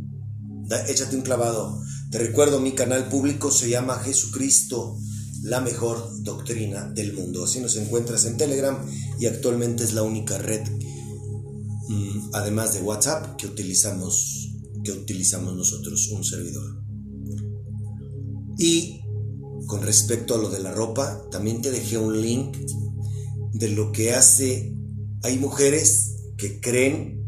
échate 0.88 1.17
un 1.17 1.24
clavado. 1.24 1.78
Te 2.10 2.19
recuerdo, 2.19 2.62
mi 2.62 2.71
canal 2.71 3.10
público 3.10 3.52
se 3.52 3.69
llama 3.69 4.00
Jesucristo, 4.00 4.97
la 5.43 5.60
mejor 5.60 6.24
doctrina 6.24 6.89
del 6.89 7.12
mundo. 7.12 7.43
Así 7.43 7.60
nos 7.60 7.76
encuentras 7.76 8.24
en 8.24 8.38
Telegram 8.38 8.78
y 9.19 9.26
actualmente 9.26 9.84
es 9.84 9.93
la 9.93 10.04
única 10.04 10.38
red, 10.38 10.62
además 12.34 12.74
de 12.74 12.82
WhatsApp, 12.82 13.36
que 13.38 13.48
utilizamos, 13.48 14.54
que 14.84 14.91
utilizamos 14.91 15.56
nosotros, 15.56 16.10
un 16.10 16.24
servidor. 16.24 16.84
Y 18.58 19.02
con 19.67 19.82
respecto 19.82 20.36
a 20.36 20.38
lo 20.38 20.50
de 20.50 20.60
la 20.60 20.72
ropa, 20.72 21.24
también 21.32 21.62
te 21.62 21.72
dejé 21.72 21.98
un 21.98 22.22
link 22.22 22.58
de 23.54 23.70
lo 23.70 23.91
que 23.91 24.13
hace. 24.13 24.76
Hay 25.24 25.38
mujeres 25.38 26.15
que 26.38 26.60
creen 26.60 27.22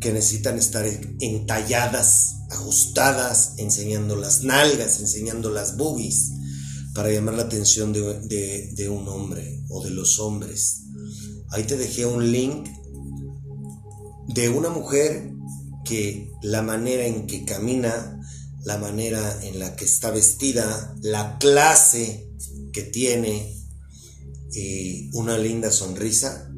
que 0.00 0.12
necesitan 0.12 0.58
estar 0.58 0.86
entalladas, 1.20 2.36
ajustadas, 2.50 3.54
enseñando 3.58 4.16
las 4.16 4.42
nalgas, 4.42 5.00
enseñando 5.00 5.50
las 5.50 5.76
boobies, 5.76 6.32
para 6.94 7.12
llamar 7.12 7.34
la 7.34 7.42
atención 7.42 7.92
de, 7.92 8.72
de 8.72 8.88
un 8.88 9.06
hombre 9.08 9.62
o 9.68 9.84
de 9.84 9.90
los 9.90 10.18
hombres. 10.18 10.82
Ahí 11.50 11.64
te 11.64 11.76
dejé 11.76 12.06
un 12.06 12.32
link 12.32 12.68
de 14.34 14.48
una 14.48 14.70
mujer 14.70 15.32
que 15.84 16.30
la 16.42 16.62
manera 16.62 17.06
en 17.06 17.26
que 17.26 17.44
camina 17.44 18.16
la 18.64 18.78
manera 18.78 19.42
en 19.42 19.58
la 19.58 19.74
que 19.74 19.84
está 19.84 20.10
vestida, 20.10 20.94
la 21.00 21.38
clase 21.38 22.28
que 22.72 22.82
tiene 22.82 23.56
y 24.52 25.10
una 25.14 25.38
linda 25.38 25.70
sonrisa. 25.70 26.50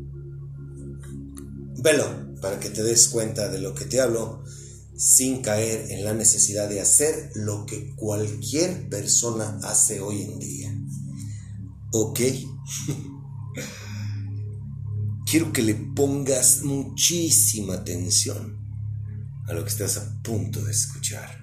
Velo 1.79 2.37
para 2.41 2.59
que 2.59 2.71
te 2.71 2.83
des 2.83 3.09
cuenta 3.09 3.49
de 3.49 3.61
lo 3.61 3.75
que 3.75 3.85
te 3.85 4.01
hablo 4.01 4.43
sin 4.97 5.43
caer 5.43 5.91
en 5.91 6.05
la 6.05 6.13
necesidad 6.13 6.69
de 6.69 6.81
hacer 6.81 7.31
lo 7.35 7.67
que 7.67 7.95
cualquier 7.95 8.89
persona 8.89 9.59
hace 9.63 10.01
hoy 10.01 10.23
en 10.23 10.39
día. 10.39 10.75
¿Ok? 11.93 12.21
Quiero 15.33 15.51
que 15.51 15.63
le 15.63 15.75
pongas 15.75 16.61
muchísima 16.63 17.77
atención 17.77 18.59
a 19.49 19.55
lo 19.55 19.63
que 19.63 19.71
estás 19.71 19.97
a 19.97 20.23
punto 20.23 20.63
de 20.63 20.73
escuchar. 20.73 21.43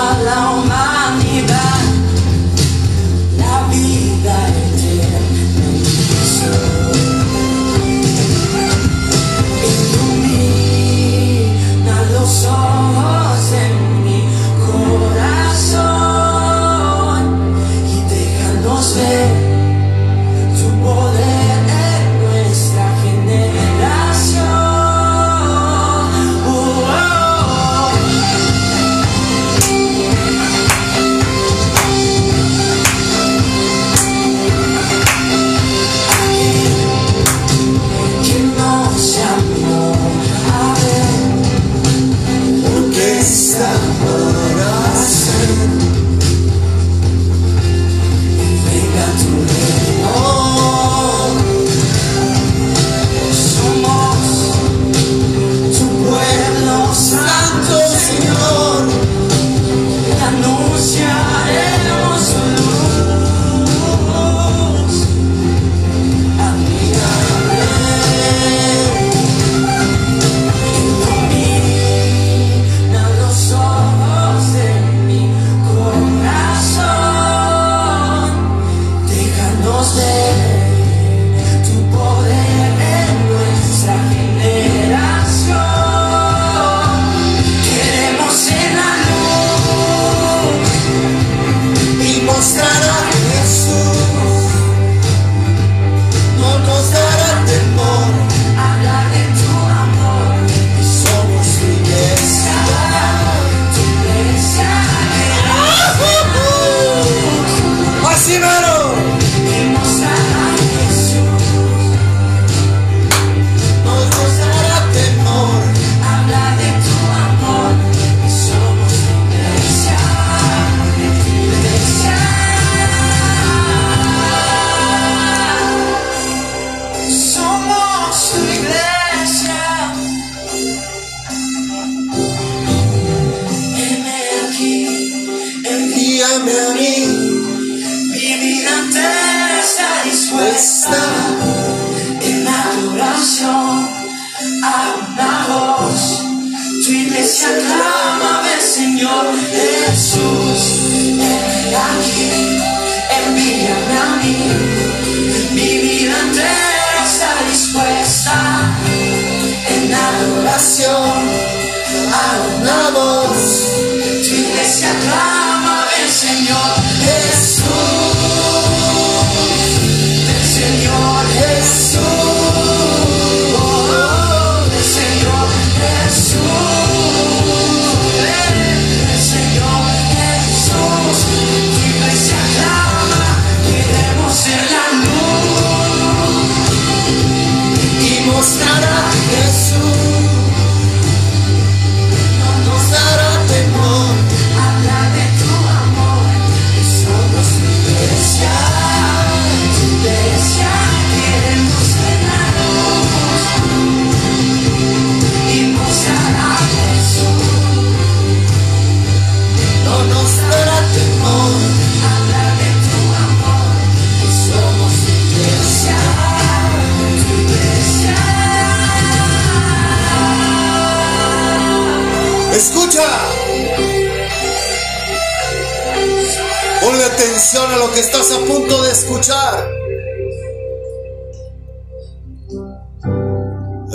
estás 228.01 228.31
a 228.31 228.39
punto 228.45 228.81
de 228.81 228.91
escuchar. 228.91 229.69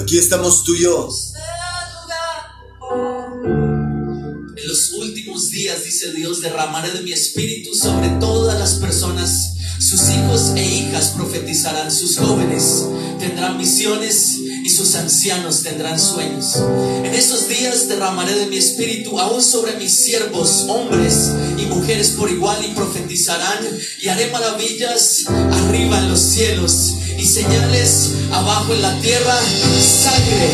Aquí 0.00 0.16
estamos 0.16 0.62
tú 0.62 0.74
y 0.76 0.82
yo. 0.82 1.08
En 4.56 4.68
los 4.68 4.92
últimos 4.92 5.50
días, 5.50 5.84
dice 5.84 6.12
Dios, 6.12 6.40
derramaré 6.40 6.92
de 6.92 7.02
mi 7.02 7.12
espíritu 7.12 7.74
sobre 7.74 8.08
todas 8.20 8.56
las 8.60 8.74
personas. 8.74 9.54
Sus 9.80 10.08
hijos 10.10 10.52
e 10.54 10.64
hijas 10.64 11.08
profetizarán, 11.16 11.90
sus 11.90 12.16
jóvenes 12.16 12.86
tendrán 13.18 13.58
visiones 13.58 14.35
sus 14.76 14.94
ancianos 14.94 15.62
tendrán 15.62 15.98
sueños. 15.98 16.56
En 17.02 17.14
esos 17.14 17.48
días 17.48 17.88
derramaré 17.88 18.34
de 18.34 18.46
mi 18.46 18.58
espíritu 18.58 19.18
aún 19.18 19.42
sobre 19.42 19.72
mis 19.76 20.04
siervos, 20.04 20.66
hombres 20.68 21.30
y 21.56 21.64
mujeres 21.64 22.10
por 22.10 22.30
igual, 22.30 22.62
y 22.62 22.74
profetizarán, 22.74 23.66
y 24.02 24.08
haré 24.08 24.30
maravillas 24.30 25.24
arriba 25.28 25.98
en 25.98 26.10
los 26.10 26.20
cielos 26.20 26.94
y 27.16 27.24
señales 27.24 28.10
abajo 28.30 28.74
en 28.74 28.82
la 28.82 29.00
tierra, 29.00 29.34
sangre, 29.80 30.50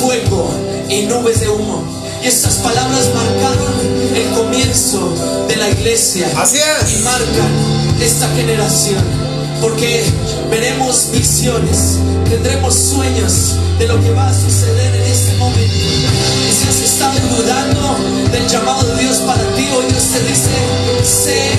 fuego 0.00 0.50
y 0.88 1.02
nubes 1.02 1.40
de 1.40 1.48
humo. 1.50 1.84
Y 2.24 2.28
estas 2.28 2.54
palabras 2.54 3.10
marcaron 3.14 3.74
el 4.14 4.30
comienzo 4.30 5.46
de 5.48 5.56
la 5.56 5.68
iglesia 5.68 6.30
Así 6.34 6.56
es. 6.56 6.98
y 6.98 7.02
marcan 7.02 7.50
esta 8.00 8.26
generación. 8.34 9.35
Porque 9.60 10.04
veremos 10.50 11.10
visiones, 11.12 11.98
tendremos 12.28 12.74
sueños 12.74 13.56
de 13.78 13.86
lo 13.86 14.00
que 14.00 14.10
va 14.10 14.28
a 14.28 14.34
suceder 14.34 14.94
en 14.94 15.02
este 15.02 15.36
momento. 15.36 15.74
Y 16.48 16.52
si 16.52 16.68
has 16.68 16.80
estado 16.80 17.18
dudando 17.36 17.96
del 18.30 18.46
llamado 18.46 18.94
de 18.94 19.02
Dios 19.02 19.18
para 19.18 19.42
ti, 19.54 19.66
hoy 19.74 19.86
Dios 19.88 20.04
te 20.12 20.20
dice, 20.20 20.50
sé 21.02 21.50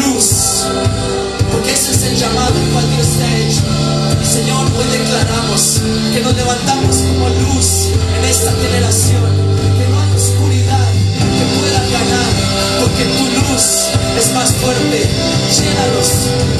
luz. 0.00 0.64
Porque 1.52 1.72
ese 1.72 1.92
es 1.92 2.02
el 2.02 2.16
llamado 2.16 2.52
el 2.58 2.68
cual 2.70 2.84
Dios 2.94 3.06
te 3.16 3.24
ha 3.24 3.38
hecho. 3.38 3.62
Y 4.22 4.26
Señor, 4.26 4.66
hoy 4.76 4.98
declaramos 4.98 5.80
que 6.12 6.20
nos 6.20 6.34
levantamos 6.34 6.96
como 6.96 7.28
luz 7.28 7.88
en 8.18 8.24
esta 8.24 8.52
generación. 8.52 9.22
Que 9.78 9.88
no 9.88 10.00
hay 10.00 10.10
oscuridad 10.16 10.88
que 11.14 11.44
pueda 11.58 11.80
ganar. 11.94 12.30
Porque 12.80 13.04
tu 13.04 13.24
luz 13.52 13.93
es 14.18 14.32
más 14.34 14.52
fuerte. 14.52 15.08
Llénanos 15.56 16.08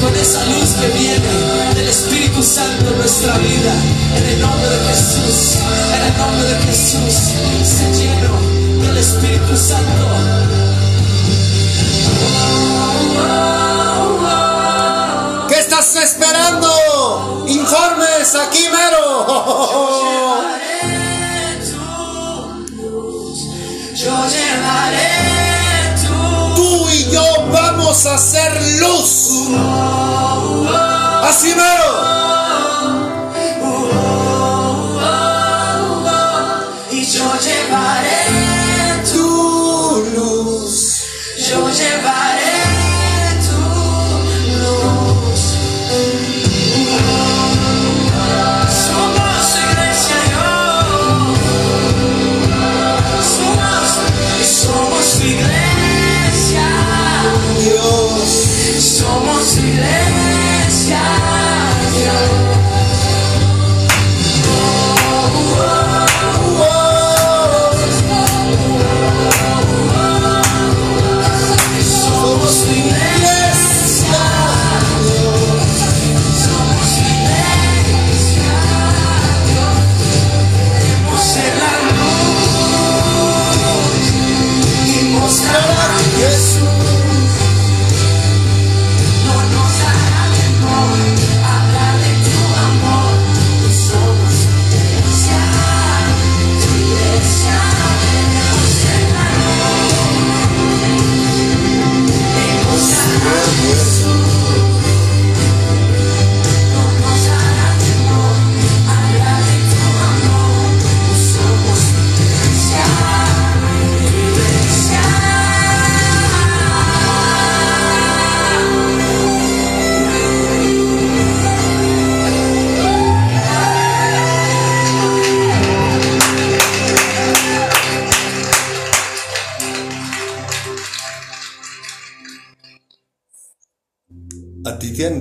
con 0.01 0.15
esa 0.15 0.43
luz 0.45 0.69
que 0.79 0.87
viene 0.97 1.73
del 1.75 1.87
Espíritu 1.87 2.43
Santo 2.43 2.91
en 2.91 2.97
nuestra 2.97 3.37
vida. 3.37 3.73
En 4.17 4.25
el 4.25 4.41
nombre 4.41 4.69
de 4.69 4.79
Jesús. 4.89 5.57
En 5.95 6.01
el 6.05 6.17
nombre 6.17 6.47
de 6.47 6.55
Jesús. 6.63 7.13
Se 7.63 7.93
lleno 7.93 8.33
del 8.85 8.97
Espíritu 8.97 9.57
Santo. 9.57 10.05
¿Qué 15.47 15.59
estás 15.59 15.95
esperando? 15.95 17.45
Informes 17.47 18.35
aquí 18.35 18.65
mero. 18.71 19.25
Yo 23.95 24.29
vamos 27.95 28.05
a 28.07 28.15
hacer 28.15 28.51
luz. 28.81 29.49
Así 31.23 31.55
mero. 31.55 32.34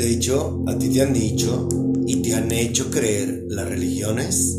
Dicho, 0.04 0.62
a 0.66 0.78
ti 0.78 0.90
te 0.90 1.00
han 1.00 1.14
dicho 1.14 1.66
y 2.06 2.16
te 2.16 2.34
han 2.34 2.52
hecho 2.52 2.90
creer 2.90 3.46
las 3.48 3.66
religiones 3.66 4.58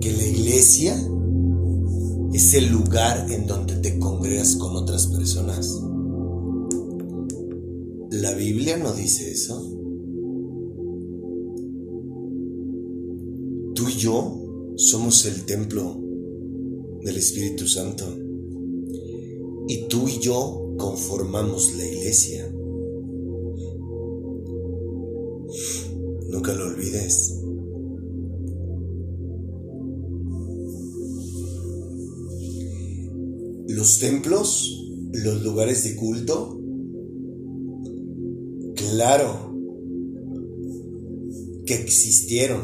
que 0.00 0.10
la 0.10 0.26
iglesia 0.26 0.96
es 2.32 2.54
el 2.54 2.68
lugar 2.70 3.30
en 3.30 3.46
donde 3.46 3.76
te 3.76 3.98
congregas 3.98 4.56
con 4.56 4.74
otras 4.74 5.06
personas. 5.08 5.80
La 8.10 8.32
Biblia 8.32 8.78
no 8.78 8.92
dice 8.94 9.30
eso. 9.30 9.60
Tú 13.74 13.88
y 13.88 13.96
yo 13.98 14.74
somos 14.76 15.26
el 15.26 15.44
templo 15.44 16.00
del 17.02 17.16
Espíritu 17.16 17.66
Santo. 17.68 18.06
Y 19.68 19.88
tú 19.88 20.08
y 20.08 20.18
yo 20.20 20.74
conformamos 20.78 21.74
la 21.76 21.86
iglesia. 21.86 22.37
Los 34.28 35.42
lugares 35.42 35.84
de 35.84 35.96
culto, 35.96 36.60
claro 38.74 39.54
que 41.66 41.74
existieron. 41.74 42.62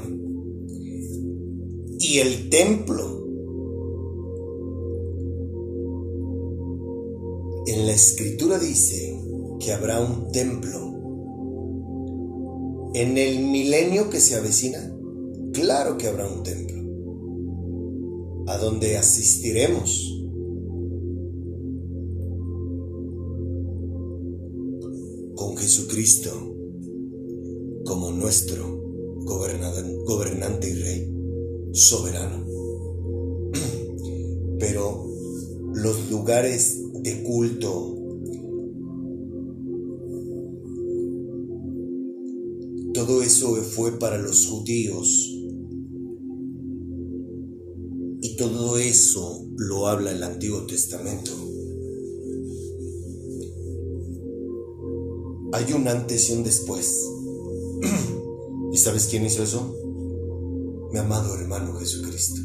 Y 1.99 2.19
el 2.19 2.49
templo 2.49 3.27
en 7.67 7.87
la 7.87 7.93
escritura 7.93 8.59
dice 8.59 9.19
que 9.61 9.73
habrá 9.73 10.01
un 10.01 10.31
templo 10.33 10.85
en 12.95 13.19
el 13.19 13.41
milenio 13.47 14.11
que 14.11 14.21
se 14.21 14.37
avecina. 14.37 14.91
Claro 15.53 15.99
que 15.99 16.09
habrá 16.09 16.27
un 16.27 16.43
templo 16.43 16.75
a 18.47 18.59
donde 18.59 18.97
asistiremos. 18.97 20.24
Jesucristo 25.95 26.57
como 27.85 28.11
nuestro 28.11 28.83
gobernante 29.25 30.69
y 30.69 30.75
rey 30.75 31.15
soberano. 31.73 32.45
Pero 34.59 35.07
los 35.73 36.11
lugares 36.11 36.83
de 37.01 37.23
culto, 37.23 37.97
todo 42.93 43.23
eso 43.23 43.55
fue 43.63 43.97
para 43.97 44.19
los 44.19 44.49
judíos. 44.49 45.31
Y 48.21 48.37
todo 48.37 48.79
eso 48.79 49.47
lo 49.57 49.87
habla 49.87 50.11
el 50.11 50.25
Antiguo 50.25 50.67
Testamento. 50.67 51.54
Hay 55.55 55.73
un 55.73 55.87
antes 55.87 56.31
y 56.31 56.33
un 56.33 56.43
después. 56.43 56.99
¿Y 58.73 58.77
sabes 58.77 59.07
quién 59.07 59.25
hizo 59.25 59.45
eso? 59.45 59.73
Mi 60.93 60.99
amado 60.99 61.33
hermano 61.39 61.79
Jesucristo. 61.79 62.41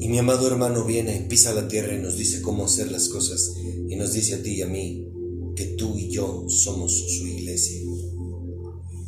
Y 0.00 0.08
mi 0.08 0.18
amado 0.18 0.48
hermano 0.48 0.84
viene, 0.84 1.24
pisa 1.28 1.54
la 1.54 1.68
tierra 1.68 1.94
y 1.94 2.00
nos 2.00 2.16
dice 2.16 2.42
cómo 2.42 2.64
hacer 2.64 2.90
las 2.90 3.08
cosas. 3.08 3.52
Y 3.88 3.94
nos 3.94 4.12
dice 4.12 4.34
a 4.34 4.42
ti 4.42 4.54
y 4.54 4.62
a 4.62 4.66
mí 4.66 5.06
que 5.54 5.66
tú 5.78 5.96
y 5.96 6.10
yo 6.10 6.44
somos 6.48 6.92
su 6.92 7.28
iglesia. 7.28 7.80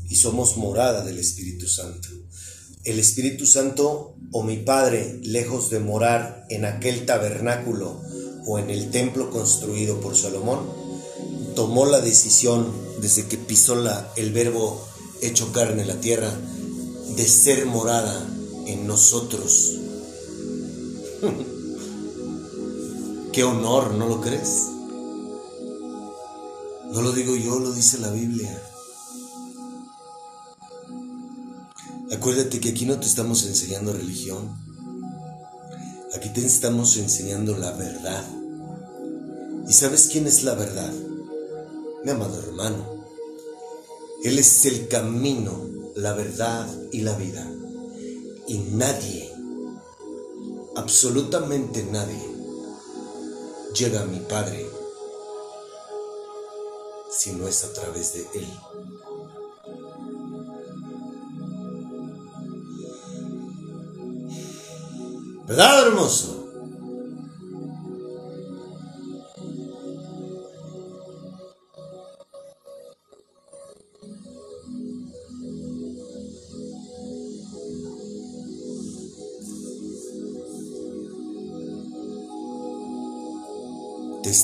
Y 0.09 0.15
somos 0.15 0.57
morada 0.59 1.05
del 1.05 1.19
Espíritu 1.19 1.67
Santo. 1.67 2.09
El 2.85 3.01
Espíritu 3.01 3.47
Santo 3.47 4.15
o 4.31 4.45
mi 4.45 4.59
Padre, 4.59 5.19
lejos 5.25 5.71
de 5.71 5.81
morar 5.81 6.47
en 6.51 6.67
aquel 6.67 7.05
tabernáculo 7.05 8.01
o 8.49 8.59
en 8.59 8.71
el 8.71 8.91
templo 8.91 9.29
construido 9.29 10.01
por 10.01 10.17
Salomón, 10.17 10.61
tomó 11.55 11.85
la 11.85 12.01
decisión 12.01 12.73
desde 12.99 13.29
que 13.29 13.37
pisó 13.37 13.75
la, 13.75 14.11
el 14.17 14.33
verbo 14.33 14.83
hecho 15.21 15.53
carne 15.53 15.85
la 15.85 16.01
tierra 16.01 16.33
de 17.15 17.29
ser 17.29 17.67
morada 17.67 18.27
en 18.67 18.87
nosotros. 18.87 19.75
Qué 23.33 23.45
honor, 23.45 23.93
¿no 23.95 24.09
lo 24.09 24.23
crees? 24.23 24.65
No 26.91 27.03
lo 27.03 27.13
digo 27.13 27.37
yo, 27.37 27.59
lo 27.59 27.73
dice 27.73 27.99
la 27.99 28.11
Biblia. 28.11 28.63
Acuérdate 32.11 32.61
que 32.61 32.71
aquí 32.71 32.87
no 32.87 32.99
te 32.99 33.07
estamos 33.07 33.45
enseñando 33.45 33.93
religión. 33.93 34.57
Aquí 36.17 36.31
te 36.31 36.47
estamos 36.47 36.97
enseñando 36.97 37.59
la 37.59 37.73
verdad. 37.73 38.38
¿Y 39.69 39.75
sabes 39.75 40.09
quién 40.11 40.27
es 40.27 40.45
la 40.45 40.55
verdad? 40.55 40.93
Mi 42.03 42.11
amado 42.11 42.41
hermano. 42.41 43.05
Él 44.25 44.39
es 44.39 44.65
el 44.65 44.89
camino, 44.89 45.61
la 45.95 46.15
verdad 46.15 46.67
y 46.91 47.03
la 47.03 47.15
vida. 47.19 47.47
Y 48.47 48.59
nadie, 48.73 49.31
absolutamente 50.75 51.85
nadie, 51.85 52.19
llega 53.75 54.01
a 54.01 54.07
mi 54.07 54.21
Padre 54.21 54.67
si 57.13 57.33
no 57.33 57.47
es 57.47 57.63
a 57.65 57.73
través 57.75 58.15
de 58.15 58.27
Él. 58.35 58.49
¿Verdad, 65.47 65.89
hermoso? 65.89 66.38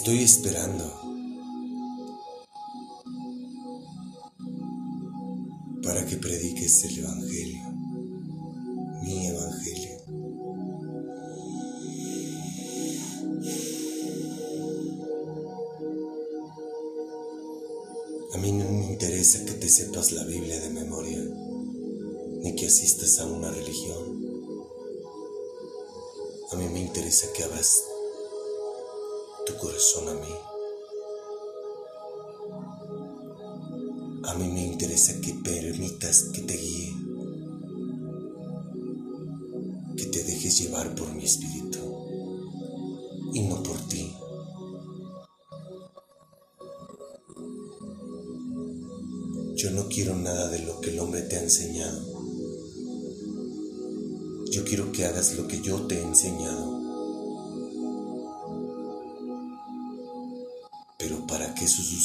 Estoy 0.05 0.22
esperando. 0.22 0.84
Para 5.82 6.05
que 6.05 6.16
prediques 6.18 6.84
el 6.84 6.98
Evangelio, 6.98 7.62
mi 9.02 9.26
Evangelio. 9.28 9.96
A 18.34 18.36
mí 18.36 18.52
no 18.52 18.64
me 18.68 18.92
interesa 18.92 19.42
que 19.46 19.52
te 19.52 19.70
sepas 19.70 20.12
la 20.12 20.24
Biblia 20.24 20.61
de 20.61 20.68
memoria, 20.68 21.24
ni 22.42 22.55
que 22.55 22.66
asistas 22.66 23.20
a 23.20 23.26
una 23.26 23.50
religión. 23.50 24.22
A 26.52 26.57
mí 26.57 26.68
me 26.68 26.80
interesa 26.80 27.32
que 27.32 27.44
abras 27.44 27.93
corazón 29.64 30.08
a 30.08 30.12
mí. 30.12 30.34
A 34.24 34.34
mí 34.34 34.46
me 34.52 34.66
interesa 34.66 35.18
que 35.22 35.32
permitas 35.32 36.24
que 36.34 36.42
te 36.42 36.54
guíe, 36.54 36.94
que 39.96 40.04
te 40.06 40.22
dejes 40.22 40.58
llevar 40.58 40.94
por 40.94 41.14
mi 41.14 41.24
espíritu 41.24 41.78
y 43.32 43.40
no 43.40 43.62
por 43.62 43.78
ti. 43.88 44.14
Yo 49.56 49.70
no 49.70 49.88
quiero 49.88 50.14
nada 50.14 50.50
de 50.50 50.58
lo 50.58 50.78
que 50.82 50.90
el 50.90 51.00
hombre 51.00 51.22
te 51.22 51.36
ha 51.36 51.42
enseñado. 51.42 52.02
Yo 54.50 54.62
quiero 54.64 54.92
que 54.92 55.06
hagas 55.06 55.36
lo 55.36 55.48
que 55.48 55.62
yo 55.62 55.86
te 55.86 55.98
he 55.98 56.02
enseñado. 56.02 56.73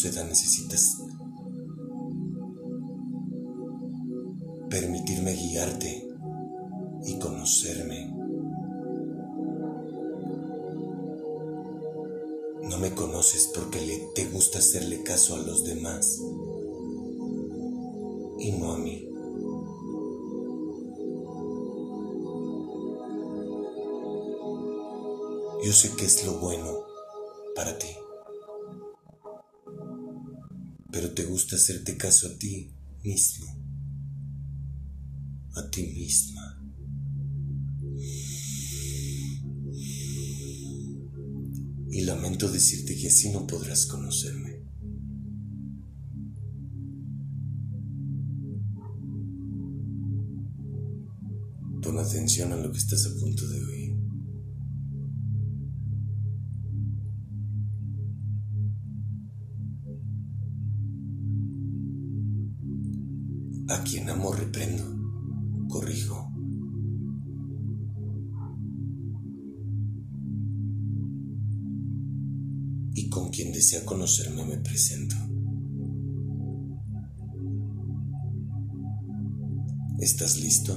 Necesitas 0.07 0.97
permitirme 4.69 5.33
guiarte 5.33 6.07
y 7.05 7.19
conocerme. 7.19 8.07
No 12.63 12.77
me 12.79 12.93
conoces 12.95 13.51
porque 13.53 14.09
te 14.15 14.25
gusta 14.29 14.59
hacerle 14.59 15.03
caso 15.03 15.35
a 15.35 15.39
los 15.39 15.65
demás 15.65 16.21
y 18.39 18.51
no 18.53 18.71
a 18.71 18.77
mí. 18.77 19.05
Yo 25.65 25.73
sé 25.73 25.93
que 25.97 26.05
es 26.05 26.25
lo 26.25 26.39
bueno 26.39 26.71
para 27.53 27.77
ti, 27.77 27.89
pero 30.91 31.11
te 31.11 31.23
gusta 31.25 31.55
hacerte 31.55 31.97
caso 31.97 32.27
a 32.27 32.37
ti 32.37 32.71
mismo, 33.03 33.45
a 35.55 35.69
ti 35.69 35.83
misma. 35.83 36.55
Y 41.91 42.01
lamento 42.01 42.49
decirte 42.49 42.95
que 42.95 43.07
así 43.07 43.29
no 43.29 43.45
podrás 43.45 43.85
conocerme. 43.85 44.59
Pon 51.81 51.97
atención 51.97 52.51
a 52.53 52.57
lo 52.57 52.71
que 52.71 52.77
estás 52.77 53.05
a 53.05 53.19
punto 53.19 53.47
de 53.47 53.63
oír. 53.65 53.88
A 64.09 64.11
quien 64.11 64.21
amo 64.21 64.33
reprendo, 64.33 65.67
corrijo. 65.67 66.31
Y 72.95 73.07
con 73.09 73.29
quien 73.29 73.53
desea 73.53 73.85
conocerme 73.85 74.45
me 74.45 74.57
presento. 74.57 75.15
¿Estás 79.99 80.37
listo? 80.39 80.73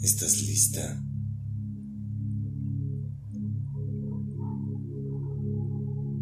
¿Estás 0.00 0.40
lista? 0.40 1.04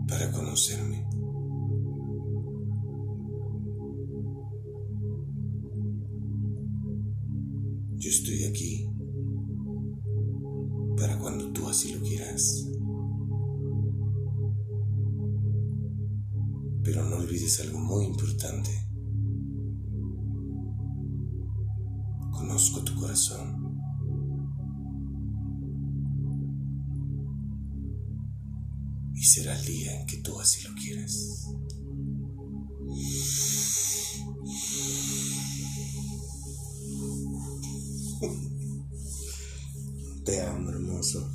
Para 0.09 0.32
conocerme. 0.32 1.24
Te 40.25 40.41
amo, 40.41 40.70
hermoso. 40.70 41.31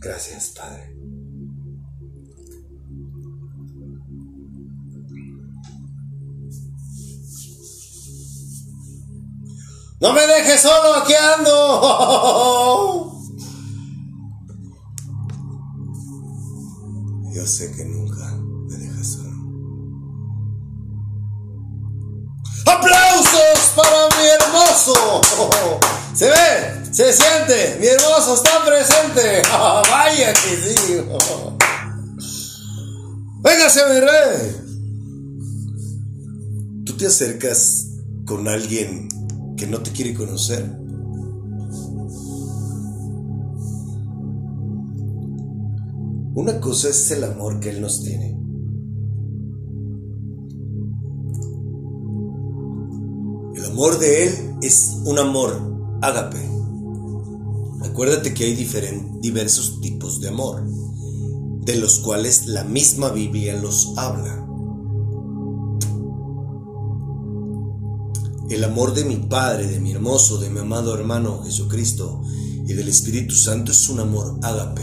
Gracias, 0.00 0.48
Padre. 0.56 0.96
¡No 10.00 10.12
me 10.12 10.26
dejes 10.26 10.60
solo! 10.62 10.96
¡Aquí 10.96 11.14
ando! 11.14 11.50
Yo 17.32 17.46
sé 17.46 17.70
que 17.72 17.84
nunca 17.84 18.34
me 18.68 18.76
dejas 18.76 19.06
solo. 19.12 19.30
¡Aplausos 22.66 23.72
para 23.76 24.08
mi 24.18 24.26
hermoso! 24.26 26.03
¿Se 26.14 26.26
ve? 26.26 26.92
¿Se 26.92 27.12
siente? 27.12 27.76
Mi 27.80 27.88
hermoso 27.88 28.34
está 28.34 28.64
presente. 28.64 29.42
Vaya 29.50 30.32
que 30.32 30.56
sí. 30.56 30.74
Véngase, 33.42 33.80
mi 33.92 34.00
rey. 34.00 34.56
Tú 36.84 36.96
te 36.96 37.08
acercas 37.08 37.88
con 38.24 38.46
alguien 38.46 39.08
que 39.56 39.66
no 39.66 39.82
te 39.82 39.90
quiere 39.90 40.14
conocer. 40.14 40.64
Una 46.36 46.60
cosa 46.60 46.90
es 46.90 47.10
el 47.10 47.24
amor 47.24 47.58
que 47.58 47.70
Él 47.70 47.80
nos 47.80 48.04
tiene. 48.04 48.38
El 53.56 53.64
amor 53.64 53.98
de 53.98 54.28
Él 54.28 54.54
es 54.62 54.96
un 55.04 55.18
amor 55.18 55.74
ágape. 56.02 56.38
Acuérdate 57.82 58.34
que 58.34 58.44
hay 58.44 58.54
diversos 59.20 59.80
tipos 59.80 60.20
de 60.20 60.28
amor, 60.28 60.64
de 61.64 61.76
los 61.76 61.98
cuales 62.00 62.46
la 62.46 62.64
misma 62.64 63.10
Biblia 63.10 63.56
los 63.60 63.92
habla. 63.96 64.40
El 68.50 68.62
amor 68.64 68.94
de 68.94 69.04
mi 69.04 69.16
Padre, 69.16 69.66
de 69.66 69.80
mi 69.80 69.92
hermoso, 69.92 70.38
de 70.38 70.50
mi 70.50 70.60
amado 70.60 70.94
hermano 70.94 71.42
Jesucristo 71.42 72.22
y 72.66 72.72
del 72.72 72.88
Espíritu 72.88 73.34
Santo 73.34 73.72
es 73.72 73.88
un 73.88 74.00
amor 74.00 74.38
ágape. 74.42 74.82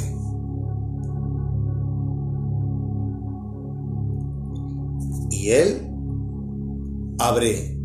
Y 5.31 5.49
Él 5.49 5.87
abre, 7.17 7.79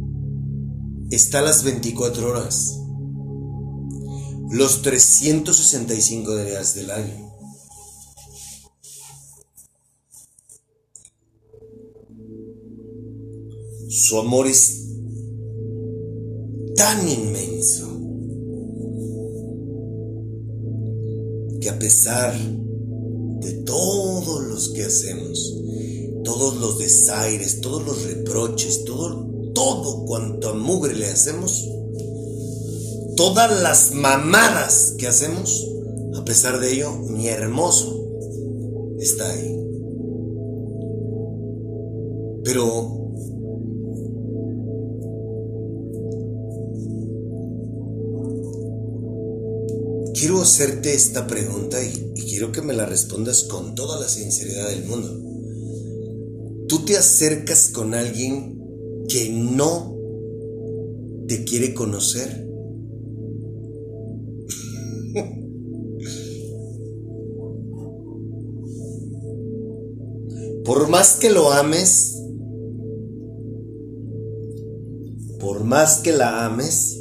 está 1.11 1.39
a 1.39 1.43
las 1.43 1.63
24 1.63 2.29
horas, 2.29 2.81
los 4.51 4.83
365 4.83 6.37
días 6.37 6.75
del 6.75 6.91
año. 6.91 7.33
Su 13.89 14.19
amor 14.19 14.47
es 14.47 14.85
tan 16.77 17.09
inmenso 17.09 17.89
que 21.61 21.71
a 21.71 21.79
pesar 21.79 22.35
de 23.41 23.53
todos 23.65 24.45
los 24.45 24.69
que 24.71 24.85
hacemos, 24.85 25.57
todos 26.23 26.57
los 26.57 26.79
desaires, 26.79 27.61
todos 27.61 27.85
los 27.85 28.03
reproches, 28.05 28.85
todo, 28.85 29.53
todo 29.55 30.05
cuanto 30.05 30.51
a 30.51 30.55
mugre 30.55 30.95
le 30.95 31.07
hacemos, 31.07 31.69
todas 33.17 33.63
las 33.63 33.95
mamadas 33.95 34.95
que 34.99 35.07
hacemos, 35.09 35.67
a 36.15 36.25
pesar 36.25 36.61
de 36.61 36.73
ello, 36.73 36.93
mi 36.93 37.29
hermoso 37.29 38.07
está 39.01 39.29
ahí. 39.31 39.57
Pero 42.45 42.93
quiero 50.15 50.43
hacerte 50.43 50.95
esta 50.95 51.27
pregunta 51.27 51.83
y, 51.83 52.13
y 52.15 52.23
quiero 52.27 52.53
que 52.53 52.63
me 52.63 52.75
la 52.75 52.87
respondas 52.87 53.45
con 53.45 53.75
toda 53.75 53.99
la 53.99 54.09
sinceridad 54.09 54.69
del 54.69 54.85
mundo. 54.85 55.23
¿Tú 56.69 56.85
te 56.85 56.97
acercas 56.97 57.71
con 57.73 57.95
alguien 57.95 58.61
que 59.09 59.31
no 59.31 59.97
te 61.27 61.45
quiere 61.45 61.75
conocer? 61.75 62.47
Por 70.65 70.89
más 70.89 71.17
que 71.17 71.31
lo 71.31 71.53
ames, 71.53 72.21
por 75.41 75.65
más 75.65 76.01
que 76.01 76.13
la 76.13 76.45
ames, 76.45 77.01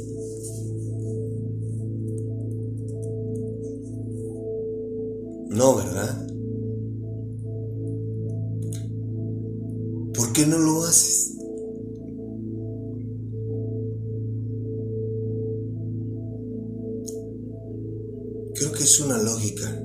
no, 5.50 5.74
¿verdad? 5.76 6.26
¿Por 10.14 10.32
qué 10.32 10.46
no 10.46 10.58
lo 10.58 10.84
haces? 10.84 11.35
Lógica. 19.46 19.75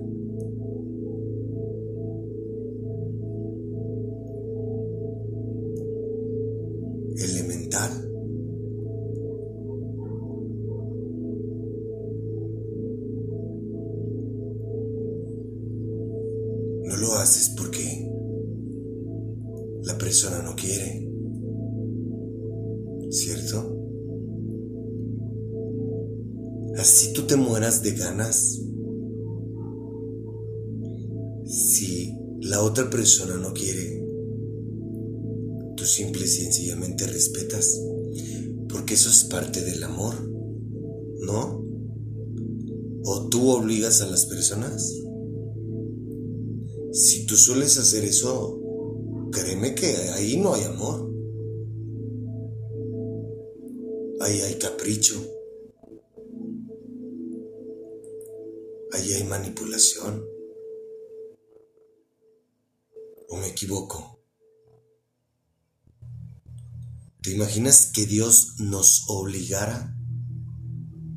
Persona 33.11 33.35
no 33.35 33.53
quiere, 33.53 34.01
tú 35.75 35.83
simple 35.83 36.23
y 36.23 36.29
sencillamente 36.29 37.05
respetas, 37.07 37.77
porque 38.69 38.93
eso 38.93 39.09
es 39.09 39.25
parte 39.25 39.59
del 39.61 39.83
amor, 39.83 40.15
¿no? 41.19 41.61
¿O 43.03 43.27
tú 43.27 43.49
obligas 43.49 44.01
a 44.01 44.07
las 44.07 44.27
personas? 44.27 44.95
Si 46.93 47.25
tú 47.25 47.35
sueles 47.35 47.77
hacer 47.77 48.05
eso, 48.05 48.57
créeme 49.29 49.75
que 49.75 49.87
ahí 49.87 50.37
no 50.37 50.53
hay 50.53 50.63
amor. 50.63 51.11
Ahí 54.21 54.39
hay 54.39 54.55
capricho. 54.55 55.21
Ahí 58.93 59.13
hay 59.13 59.23
manipulación. 59.25 60.40
¿O 63.31 63.37
me 63.37 63.47
equivoco? 63.47 64.19
¿Te 67.21 67.33
imaginas 67.33 67.89
que 67.93 68.05
Dios 68.05 68.59
nos 68.59 69.05
obligara 69.07 69.97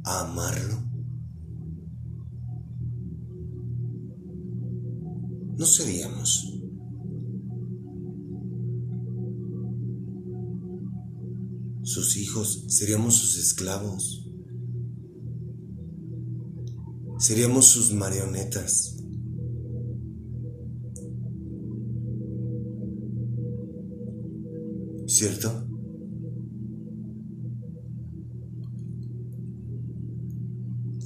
a 0.04 0.20
amarlo? 0.20 0.80
No 5.58 5.66
seríamos. 5.66 6.52
Sus 11.82 12.16
hijos, 12.16 12.64
seríamos 12.68 13.16
sus 13.16 13.36
esclavos. 13.38 14.30
Seríamos 17.18 17.66
sus 17.66 17.92
marionetas. 17.92 18.93
¿Cierto? 25.24 25.66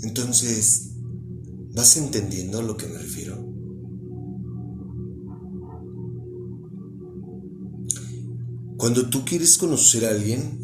Entonces, 0.02 0.96
¿vas 1.72 1.96
entendiendo 1.98 2.58
a 2.58 2.62
lo 2.62 2.76
que 2.76 2.88
me 2.88 2.98
refiero? 2.98 3.36
Cuando 8.76 9.08
tú 9.08 9.24
quieres 9.24 9.56
conocer 9.56 10.04
a 10.04 10.10
alguien, 10.10 10.58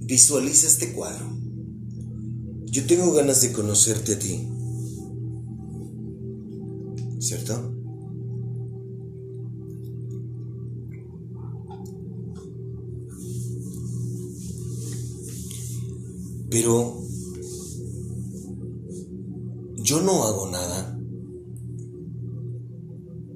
visualiza 0.00 0.66
este 0.66 0.94
cuadro. 0.94 1.26
Yo 2.72 2.84
tengo 2.86 3.12
ganas 3.12 3.40
de 3.40 3.52
conocerte 3.52 4.14
a 4.14 4.18
ti. 4.18 4.48
¿Cierto? 7.20 7.73
Pero 16.54 17.02
yo 19.82 20.00
no 20.02 20.22
hago 20.22 20.48
nada 20.52 20.96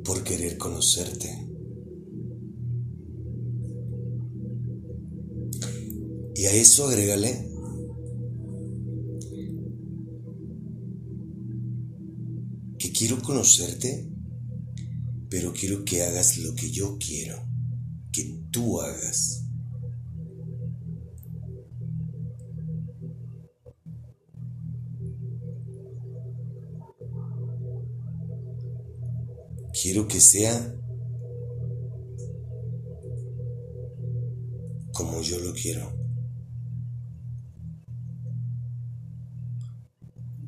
por 0.04 0.22
querer 0.22 0.56
conocerte. 0.56 1.28
Y 6.36 6.44
a 6.44 6.52
eso 6.52 6.86
agrégale 6.86 7.50
que 12.78 12.92
quiero 12.92 13.20
conocerte, 13.20 14.08
pero 15.28 15.52
quiero 15.52 15.84
que 15.84 16.02
hagas 16.02 16.38
lo 16.38 16.54
que 16.54 16.70
yo 16.70 16.96
quiero 17.00 17.36
que 18.12 18.44
tú 18.52 18.80
hagas. 18.80 19.47
Quiero 29.90 30.06
que 30.06 30.20
sea 30.20 30.74
como 34.92 35.22
yo 35.22 35.40
lo 35.40 35.54
quiero. 35.54 35.90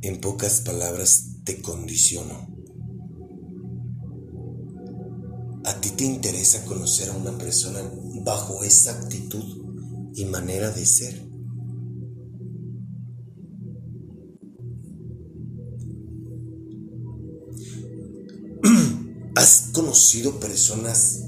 En 0.02 0.20
pocas 0.20 0.60
palabras, 0.60 1.38
te 1.44 1.62
condiciono. 1.62 2.34
A 5.64 5.80
ti 5.80 5.88
te 5.92 6.04
interesa 6.04 6.66
conocer 6.66 7.08
a 7.08 7.16
una 7.16 7.38
persona 7.38 7.80
bajo 8.22 8.62
esa 8.62 8.90
actitud 8.90 10.12
y 10.16 10.26
manera 10.26 10.70
de 10.70 10.84
ser. 10.84 11.29
¿Has 19.40 19.70
conocido 19.72 20.38
personas 20.38 21.22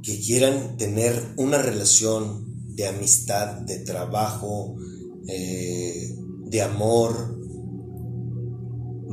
que 0.00 0.20
quieran 0.20 0.76
tener 0.76 1.20
una 1.36 1.60
relación 1.60 2.76
de 2.76 2.86
amistad, 2.86 3.62
de 3.62 3.80
trabajo, 3.80 4.76
eh, 5.26 6.16
de 6.44 6.62
amor, 6.62 7.36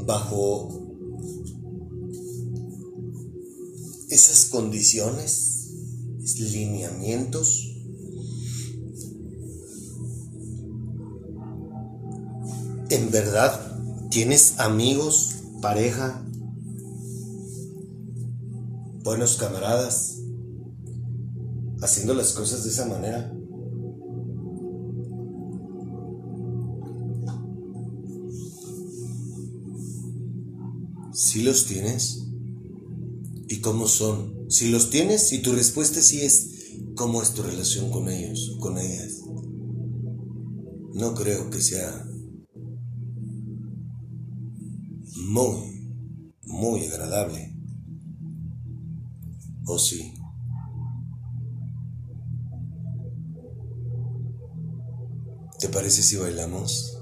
bajo 0.06 0.70
esas 4.12 4.46
condiciones, 4.46 5.72
lineamientos? 6.38 7.68
¿En 12.92 13.10
verdad 13.10 13.72
tienes 14.12 14.60
amigos, 14.60 15.31
pareja, 15.62 16.26
buenos 19.04 19.38
camaradas, 19.38 20.18
haciendo 21.82 22.14
las 22.16 22.34
cosas 22.34 22.64
de 22.64 22.70
esa 22.72 22.88
manera? 22.88 23.32
¿Sí 31.14 31.44
los 31.44 31.66
tienes? 31.66 32.28
¿Y 33.48 33.62
cómo 33.62 33.88
son? 33.88 34.50
Si 34.50 34.70
los 34.70 34.90
tienes 34.90 35.32
y 35.32 35.42
tu 35.42 35.54
respuesta 35.54 36.02
sí 36.02 36.22
es, 36.22 36.74
¿cómo 36.96 37.22
es 37.22 37.34
tu 37.34 37.44
relación 37.44 37.92
con 37.92 38.10
ellos, 38.10 38.58
con 38.60 38.78
ellas? 38.78 39.22
No 40.94 41.14
creo 41.14 41.50
que 41.50 41.62
sea 41.62 42.11
muy, 45.32 45.88
muy 46.44 46.86
agradable. 46.88 47.56
¿O 49.66 49.80
sí? 49.80 50.14
¿Te 55.58 55.70
parece 55.70 56.04
si 56.04 56.18
bailamos? 56.18 57.01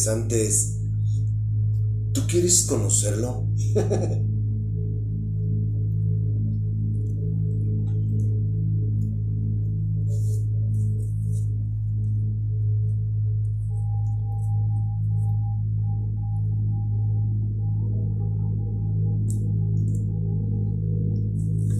Interesante 0.00 0.46
es, 0.46 0.78
¿tú 2.12 2.22
quieres 2.26 2.64
conocerlo? 2.64 3.46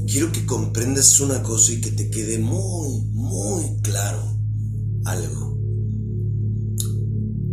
Quiero 0.07 0.33
que 0.33 0.45
comprendas 0.45 1.21
una 1.21 1.43
cosa 1.43 1.73
y 1.73 1.81
que 1.81 1.93
te 1.93 2.11
quede 2.11 2.39
muy, 2.39 3.05
muy 3.13 3.81
claro 3.81 4.37
algo. 5.05 5.60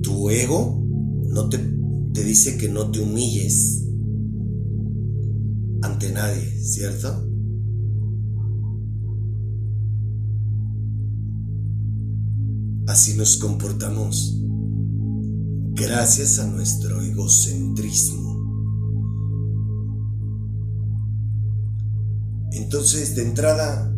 Tu 0.08 0.30
ego 0.30 0.82
no 1.34 1.50
te, 1.50 1.58
te 2.14 2.24
dice 2.24 2.58
que 2.58 2.70
no 2.70 2.90
te 2.92 3.02
humilles 3.02 3.84
ante 5.82 6.14
nadie, 6.14 6.50
¿cierto? 6.64 7.28
Así 12.88 13.16
nos 13.18 13.36
comportamos 13.36 14.42
gracias 15.74 16.40
a 16.40 16.48
nuestro 16.48 17.02
egocentrismo. 17.02 18.28
Entonces, 22.54 23.14
de 23.14 23.24
entrada, 23.24 23.94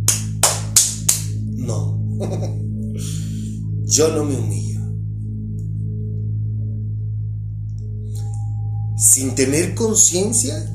no. 1.54 2.04
Yo 3.86 4.12
no 4.16 4.26
me 4.26 4.36
humillo. 4.36 4.69
Sin 9.10 9.34
tener 9.34 9.74
conciencia, 9.74 10.72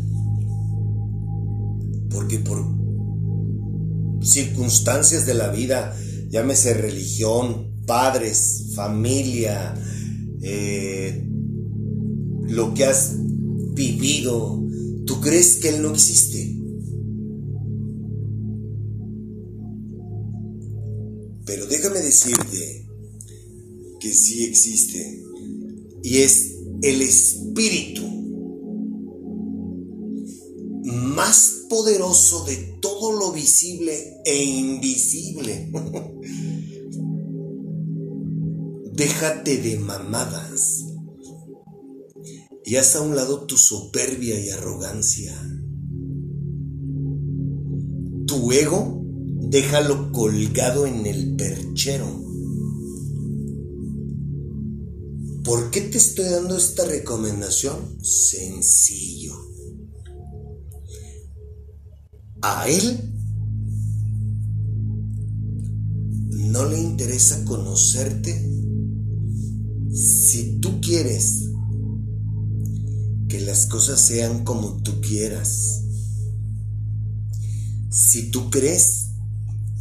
porque 2.10 2.40
por 2.40 2.66
circunstancias 4.20 5.24
de 5.24 5.34
la 5.34 5.50
vida, 5.50 5.96
llámese 6.30 6.74
religión, 6.74 7.70
padres, 7.86 8.72
familia, 8.74 9.80
eh, 10.42 11.24
lo 12.48 12.74
que 12.74 12.86
has 12.86 13.12
vivido, 13.72 14.60
tú 15.06 15.20
crees 15.20 15.58
que 15.58 15.68
Él 15.68 15.80
no 15.80 15.92
existe. 15.92 16.58
Pero 21.46 21.66
déjame 21.66 22.00
decirte 22.00 22.88
que 24.00 24.12
sí 24.12 24.42
existe. 24.42 25.22
Y 26.02 26.16
es 26.16 26.56
el 26.82 27.00
espíritu 27.00 28.13
poderoso 31.74 32.44
de 32.44 32.56
todo 32.80 33.10
lo 33.10 33.32
visible 33.32 34.20
e 34.24 34.44
invisible. 34.44 35.72
Déjate 38.92 39.56
de 39.56 39.80
mamadas. 39.80 40.84
Y 42.64 42.76
haz 42.76 42.94
a 42.94 43.00
un 43.00 43.16
lado 43.16 43.44
tu 43.46 43.56
soberbia 43.56 44.38
y 44.38 44.50
arrogancia. 44.50 45.34
Tu 48.28 48.52
ego 48.52 49.02
déjalo 49.40 50.12
colgado 50.12 50.86
en 50.86 51.06
el 51.06 51.34
perchero. 51.34 52.06
¿Por 55.42 55.72
qué 55.72 55.80
te 55.80 55.98
estoy 55.98 56.26
dando 56.26 56.56
esta 56.56 56.84
recomendación? 56.84 57.98
Sencillo. 58.00 59.23
A 62.46 62.68
él 62.68 63.10
no 66.30 66.66
le 66.66 66.78
interesa 66.78 67.42
conocerte 67.46 68.38
si 69.94 70.58
tú 70.60 70.78
quieres 70.82 71.48
que 73.30 73.40
las 73.40 73.64
cosas 73.64 74.06
sean 74.06 74.44
como 74.44 74.82
tú 74.82 75.00
quieras. 75.00 75.84
Si 77.88 78.30
tú 78.30 78.50
crees 78.50 79.12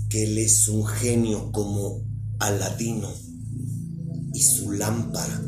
que 0.07 0.23
él 0.23 0.37
es 0.37 0.69
un 0.69 0.85
genio 0.85 1.51
como 1.51 2.05
Aladino 2.39 3.09
y 4.33 4.41
su 4.41 4.71
lámpara. 4.71 5.41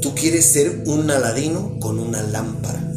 Tú 0.00 0.14
quieres 0.14 0.46
ser 0.46 0.84
un 0.86 1.10
Aladino 1.10 1.78
con 1.80 1.98
una 1.98 2.22
lámpara. 2.22 2.95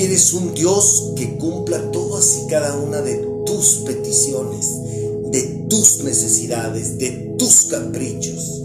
Quieres 0.00 0.32
un 0.32 0.54
Dios 0.54 1.12
que 1.14 1.36
cumpla 1.36 1.90
todas 1.90 2.38
y 2.38 2.48
cada 2.48 2.74
una 2.74 3.02
de 3.02 3.16
tus 3.44 3.82
peticiones, 3.84 4.66
de 5.30 5.66
tus 5.68 6.02
necesidades, 6.02 6.96
de 6.96 7.34
tus 7.38 7.66
caprichos. 7.66 8.62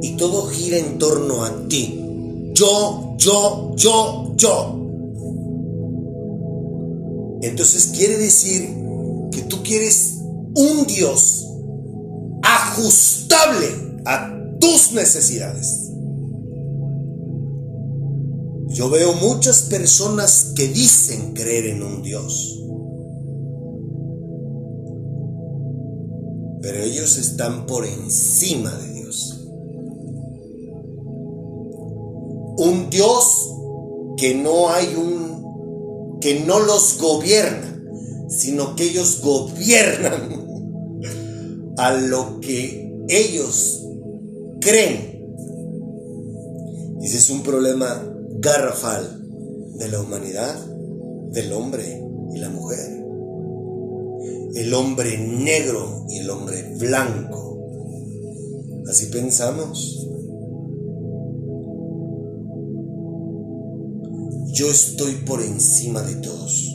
Y 0.00 0.16
todo 0.16 0.46
gira 0.46 0.78
en 0.78 0.96
torno 0.98 1.44
a 1.44 1.68
ti. 1.68 2.00
Yo, 2.54 3.16
yo, 3.18 3.74
yo, 3.76 4.32
yo. 4.34 4.80
Entonces 7.42 7.92
quiere 7.94 8.16
decir 8.16 8.62
que 9.32 9.42
tú 9.42 9.62
quieres 9.62 10.20
un 10.54 10.86
Dios 10.86 11.48
ajustable 12.40 13.66
a 14.06 14.58
tus 14.58 14.92
necesidades. 14.92 15.85
Yo 18.76 18.90
veo 18.90 19.14
muchas 19.14 19.62
personas 19.62 20.52
que 20.54 20.68
dicen 20.68 21.32
creer 21.32 21.64
en 21.68 21.82
un 21.82 22.02
Dios, 22.02 22.62
pero 26.60 26.82
ellos 26.82 27.16
están 27.16 27.64
por 27.64 27.86
encima 27.86 28.70
de 28.74 28.92
Dios. 28.92 29.48
Un 32.58 32.90
Dios 32.90 33.50
que 34.18 34.34
no 34.34 34.68
hay 34.68 34.94
un 34.94 36.18
que 36.20 36.40
no 36.40 36.60
los 36.60 36.98
gobierna, 37.00 37.82
sino 38.28 38.76
que 38.76 38.90
ellos 38.90 39.22
gobiernan 39.22 40.44
a 41.78 41.94
lo 41.94 42.40
que 42.40 42.94
ellos 43.08 43.86
creen. 44.60 45.16
Ese 47.00 47.16
es 47.16 47.30
un 47.30 47.42
problema 47.42 48.12
garrafal 48.40 49.22
de 49.78 49.88
la 49.88 50.00
humanidad, 50.00 50.56
del 51.32 51.52
hombre 51.52 52.02
y 52.34 52.38
la 52.38 52.48
mujer. 52.50 53.04
El 54.54 54.72
hombre 54.74 55.18
negro 55.18 56.06
y 56.08 56.18
el 56.18 56.30
hombre 56.30 56.76
blanco. 56.78 57.58
Así 58.88 59.06
pensamos. 59.06 60.06
Yo 64.52 64.70
estoy 64.70 65.16
por 65.26 65.42
encima 65.42 66.00
de 66.02 66.14
todos. 66.16 66.72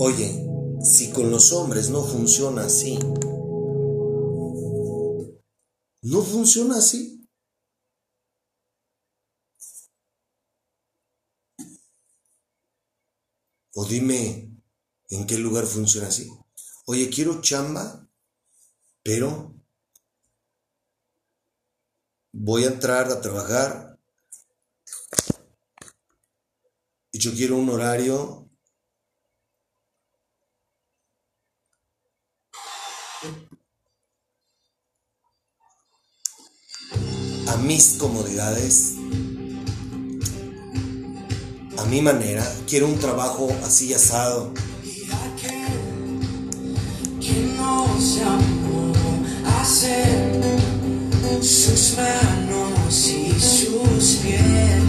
Oye, 0.00 0.46
si 0.80 1.08
con 1.08 1.32
los 1.32 1.52
hombres 1.52 1.90
no 1.90 2.02
funciona 2.02 2.66
así, 2.66 2.96
no 6.02 6.22
funciona 6.22 6.76
así. 6.76 7.17
O 13.80 13.84
dime 13.84 14.50
en 15.08 15.24
qué 15.24 15.38
lugar 15.38 15.64
funciona 15.64 16.08
así. 16.08 16.28
Oye, 16.86 17.08
quiero 17.10 17.40
chamba, 17.40 18.08
pero 19.04 19.54
voy 22.32 22.64
a 22.64 22.72
entrar 22.74 23.06
a 23.06 23.20
trabajar 23.20 23.96
y 27.12 27.20
yo 27.20 27.32
quiero 27.32 27.54
un 27.54 27.70
horario 27.70 28.50
a 37.46 37.56
mis 37.58 37.92
comodidades 37.92 38.96
mi 41.88 42.02
manera, 42.02 42.46
quiero 42.66 42.86
un 42.86 42.98
trabajo 42.98 43.48
así 43.64 43.94
asado. 43.94 44.52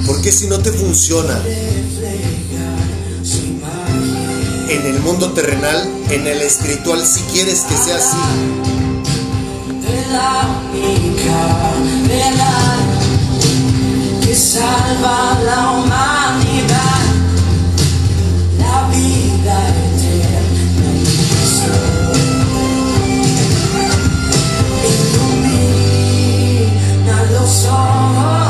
Porque 0.06 0.32
si 0.32 0.47
no 0.47 0.60
te 0.60 0.72
funciona 0.72 1.41
en 4.70 4.86
el 4.86 5.00
mundo 5.00 5.32
terrenal, 5.32 5.89
en 6.10 6.28
el 6.28 6.41
espiritual, 6.41 7.06
si 7.06 7.22
quieres 7.32 7.62
que 7.62 7.78
sea 7.78 7.95
así. 7.95 8.18
que 14.22 14.36
salva 14.36 15.39
la 15.43 15.72
humanidad. 15.72 16.18
summer 27.62 28.49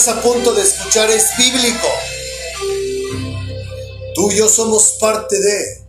estás 0.00 0.16
a 0.16 0.22
punto 0.22 0.54
de 0.54 0.62
escuchar 0.62 1.10
es 1.10 1.26
bíblico. 1.36 1.86
Tú 4.14 4.30
y 4.30 4.36
yo 4.36 4.48
somos 4.48 4.96
parte 4.98 5.38
de... 5.38 5.80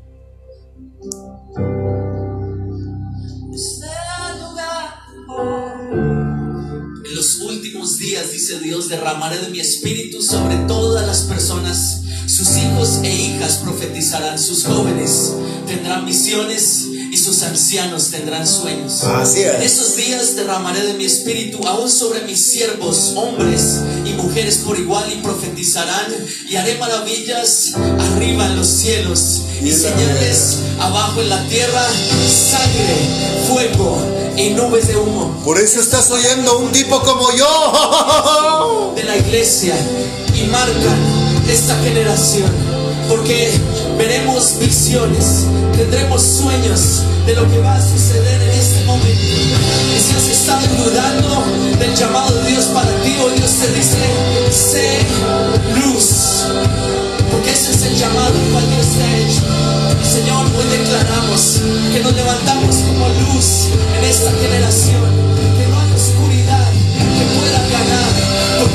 En 7.06 7.16
los 7.16 7.40
últimos 7.40 7.98
días, 8.00 8.32
dice 8.34 8.60
Dios, 8.60 8.90
derramaré 8.90 9.38
de 9.38 9.50
mi 9.50 9.62
espíritu 9.62 10.22
sobre 10.22 10.58
todas 10.68 11.08
las 11.08 11.22
personas. 11.22 12.02
Sus 12.28 12.58
hijos 12.58 13.00
e 13.04 13.10
hijas 13.10 13.60
profetizarán, 13.64 14.38
sus 14.38 14.66
jóvenes 14.66 15.32
tendrán 15.68 16.06
visiones 16.06 16.88
sus 17.22 17.44
ancianos 17.44 18.10
tendrán 18.10 18.46
sueños. 18.48 19.04
Así 19.04 19.42
En 19.44 19.62
es. 19.62 19.74
esos 19.74 19.96
días 19.96 20.36
derramaré 20.36 20.82
de 20.86 20.94
mi 20.96 21.06
espíritu 21.06 21.60
aún 21.68 21.90
sobre 21.90 22.22
mis 22.22 22.44
siervos, 22.44 23.14
hombres 23.16 23.80
y 24.06 24.14
mujeres 24.14 24.58
por 24.66 24.78
igual, 24.78 25.12
y 25.12 25.22
profetizarán, 25.22 26.08
y 26.50 26.56
haré 26.56 26.78
maravillas 26.78 27.74
arriba 27.76 28.46
en 28.48 28.58
los 28.58 28.68
cielos, 28.68 29.42
y 29.62 29.66
Y 29.66 29.70
en 29.72 29.84
la 29.84 29.90
señales 29.90 30.58
abajo 30.80 31.22
en 31.22 31.30
la 31.30 31.48
tierra, 31.48 31.86
sangre, 32.50 33.46
fuego 33.48 33.98
y 34.36 34.50
nubes 34.52 34.88
de 34.88 34.98
humo. 34.98 35.42
Por 35.44 35.60
eso 35.60 35.80
estás 35.80 36.10
oyendo 36.12 36.60
un 36.60 36.72
tipo 36.72 37.02
como 37.02 37.32
yo. 37.36 38.94
de 38.96 39.04
la 39.04 39.18
iglesia 39.18 39.76
y 40.36 40.48
marcan 40.48 40.98
esta 41.48 41.76
generación. 41.84 42.81
Porque 43.12 43.52
veremos 43.98 44.58
visiones, 44.58 45.46
tendremos 45.76 46.22
sueños 46.22 47.04
de 47.26 47.36
lo 47.36 47.44
que 47.52 47.58
va 47.58 47.76
a 47.76 47.82
suceder 47.82 48.42
en 48.42 48.52
este 48.52 48.86
momento. 48.86 49.12
Y 49.12 50.00
si 50.00 50.16
has 50.16 50.30
estado 50.30 50.66
dudando 50.78 51.44
del 51.78 51.94
llamado 51.94 52.34
de 52.42 52.52
Dios 52.52 52.66
para 52.68 52.88
ti, 53.04 53.14
hoy 53.22 53.34
Dios 53.36 53.52
te 53.52 53.68
dice, 53.74 53.98
sé 54.50 55.00
luz. 55.84 56.46
Porque 57.32 57.52
ese 57.52 57.72
es 57.72 57.82
el 57.84 57.98
llamado 57.98 58.32
al 58.34 58.52
cual 58.54 58.64
Dios 58.70 58.88
te 58.96 59.04
ha 59.04 59.18
hecho. 59.18 59.42
Y 60.02 60.06
Señor, 60.06 60.46
hoy 60.56 60.78
declaramos 60.78 61.60
que 61.92 62.00
nos 62.00 62.14
levantamos 62.14 62.76
como 62.78 63.10
luz 63.10 63.68
en 63.98 64.06
esta 64.06 64.32
generación. 64.40 65.04
Que 65.60 65.68
no 65.68 65.82
hay 65.82 65.92
oscuridad 65.92 66.72
que 66.72 67.26
pueda 67.36 67.60
ganar. 67.76 68.11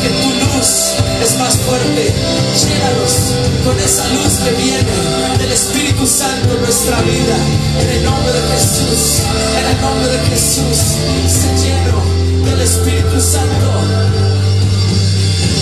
Tu 0.09 0.31
luz 0.31 0.95
es 1.23 1.39
más 1.39 1.57
fuerte. 1.57 2.15
Llénanos 2.61 3.35
con 3.65 3.79
esa 3.79 4.09
luz 4.11 4.35
que 4.45 4.51
viene 4.53 5.37
del 5.39 5.53
Espíritu 5.53 6.07
Santo 6.07 6.55
en 6.55 6.63
nuestra 6.63 7.01
vida. 7.03 7.37
En 7.81 7.89
el 7.91 8.05
nombre 8.05 8.33
de 8.33 8.41
Jesús. 8.55 9.23
En 9.59 9.67
el 9.67 9.81
nombre 9.81 10.09
de 10.09 10.19
Jesús. 10.31 10.79
Se 11.27 11.49
lleno 11.61 12.03
del 12.45 12.61
Espíritu 12.61 13.21
Santo. 13.21 13.73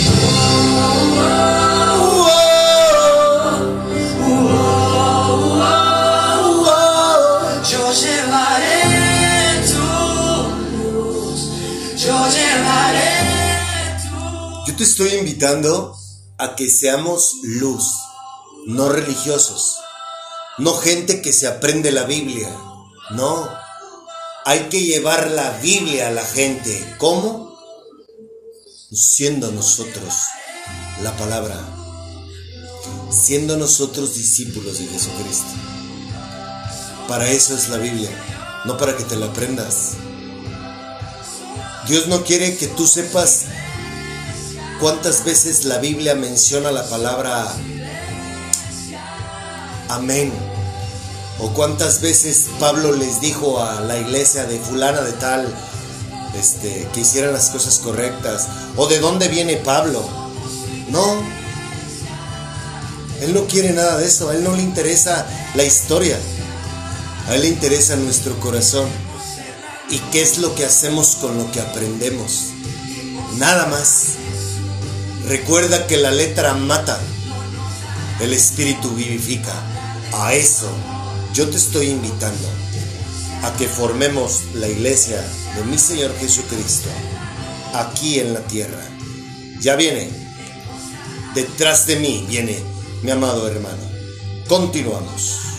Yo 0.05 1.64
Te 14.77 14.83
estoy 14.83 15.15
invitando 15.15 15.97
a 16.37 16.57
que 16.57 16.69
seamos 16.69 17.37
luz, 17.45 17.93
no 18.67 18.89
religiosos, 18.89 19.77
no 20.59 20.75
gente 20.75 21.23
que 21.23 21.33
se 21.33 21.47
aprende 21.47 21.93
la 21.93 22.03
Biblia, 22.03 22.49
no. 23.11 23.49
Hay 24.45 24.69
que 24.71 24.83
llevar 24.83 25.31
la 25.31 25.59
Biblia 25.59 26.09
a 26.09 26.11
la 26.11 26.25
gente. 26.25 26.97
¿Cómo? 26.99 27.57
Siendo 28.93 29.53
nosotros 29.53 30.13
la 31.05 31.17
palabra, 31.17 31.57
siendo 33.13 33.57
nosotros 33.57 34.15
discípulos 34.15 34.81
de 34.81 34.87
Jesucristo. 34.87 35.53
Para 37.07 37.31
eso 37.31 37.55
es 37.55 37.69
la 37.69 37.79
Biblia, 37.79 38.11
no 38.65 38.77
para 38.77 38.97
que 38.97 39.05
te 39.05 39.15
la 39.15 39.27
aprendas. 39.27 39.93
Dios 41.87 42.09
no 42.09 42.25
quiere 42.25 42.57
que 42.57 42.67
tú 42.67 42.89
sepas 42.89 43.45
cuántas 44.85 45.25
veces 45.25 45.65
la 45.65 45.79
Biblia 45.79 46.15
menciona 46.15 46.71
la 46.71 46.87
palabra 46.87 47.51
amén. 49.89 50.31
O 51.39 51.55
cuántas 51.55 52.03
veces 52.03 52.49
Pablo 52.61 52.93
les 52.93 53.19
dijo 53.23 53.63
a 53.63 53.81
la 53.81 53.99
iglesia 53.99 54.45
de 54.45 54.59
fulana 54.59 55.01
de 55.01 55.13
tal 55.13 55.49
este, 56.39 56.87
que 56.93 57.01
hicieran 57.01 57.33
las 57.33 57.49
cosas 57.49 57.79
correctas. 57.79 58.47
O 58.77 58.87
de 58.87 58.99
dónde 58.99 59.29
viene 59.29 59.57
Pablo. 59.57 60.07
No. 60.91 61.17
Él 63.23 63.33
no 63.33 63.47
quiere 63.47 63.73
nada 63.73 63.97
de 63.97 64.07
eso. 64.07 64.29
A 64.29 64.35
él 64.35 64.45
no 64.45 64.55
le 64.55 64.61
interesa 64.61 65.27
la 65.55 65.65
historia. 65.65 66.19
A 67.31 67.37
él 67.37 67.41
le 67.41 67.49
interesa 67.49 67.97
nuestro 67.97 68.39
corazón. 68.39 68.91
¿Y 69.89 69.99
qué 70.13 70.21
es 70.21 70.37
lo 70.37 70.55
que 70.55 70.67
hacemos 70.67 71.17
con 71.23 71.39
lo 71.39 71.51
que 71.53 71.63
aprendemos? 71.63 72.51
Nada 73.39 73.65
más. 73.65 74.19
Recuerda 75.27 75.87
que 75.87 75.97
la 75.97 76.11
letra 76.11 76.55
mata, 76.55 77.01
el 78.21 78.33
espíritu 78.33 78.91
vivifica. 78.91 79.55
A 80.13 80.35
eso 80.35 80.71
yo 81.33 81.49
te 81.49 81.57
estoy 81.57 81.89
invitando, 81.89 82.49
a 83.43 83.53
que 83.57 83.67
formemos 83.67 84.43
la 84.55 84.69
iglesia 84.69 85.25
de 85.57 85.65
mi 85.65 85.79
Señor 85.79 86.15
Jesucristo 86.19 86.89
aquí 87.73 88.21
en 88.21 88.35
la 88.35 88.41
tierra. 88.41 88.83
Ya 89.61 89.77
viene, 89.77 90.11
detrás 91.35 91.87
de 91.87 91.97
mí 91.97 92.27
viene 92.29 92.63
mi 93.03 93.11
amado 93.11 93.49
hermano. 93.49 93.83
Continuamos. 94.47 95.54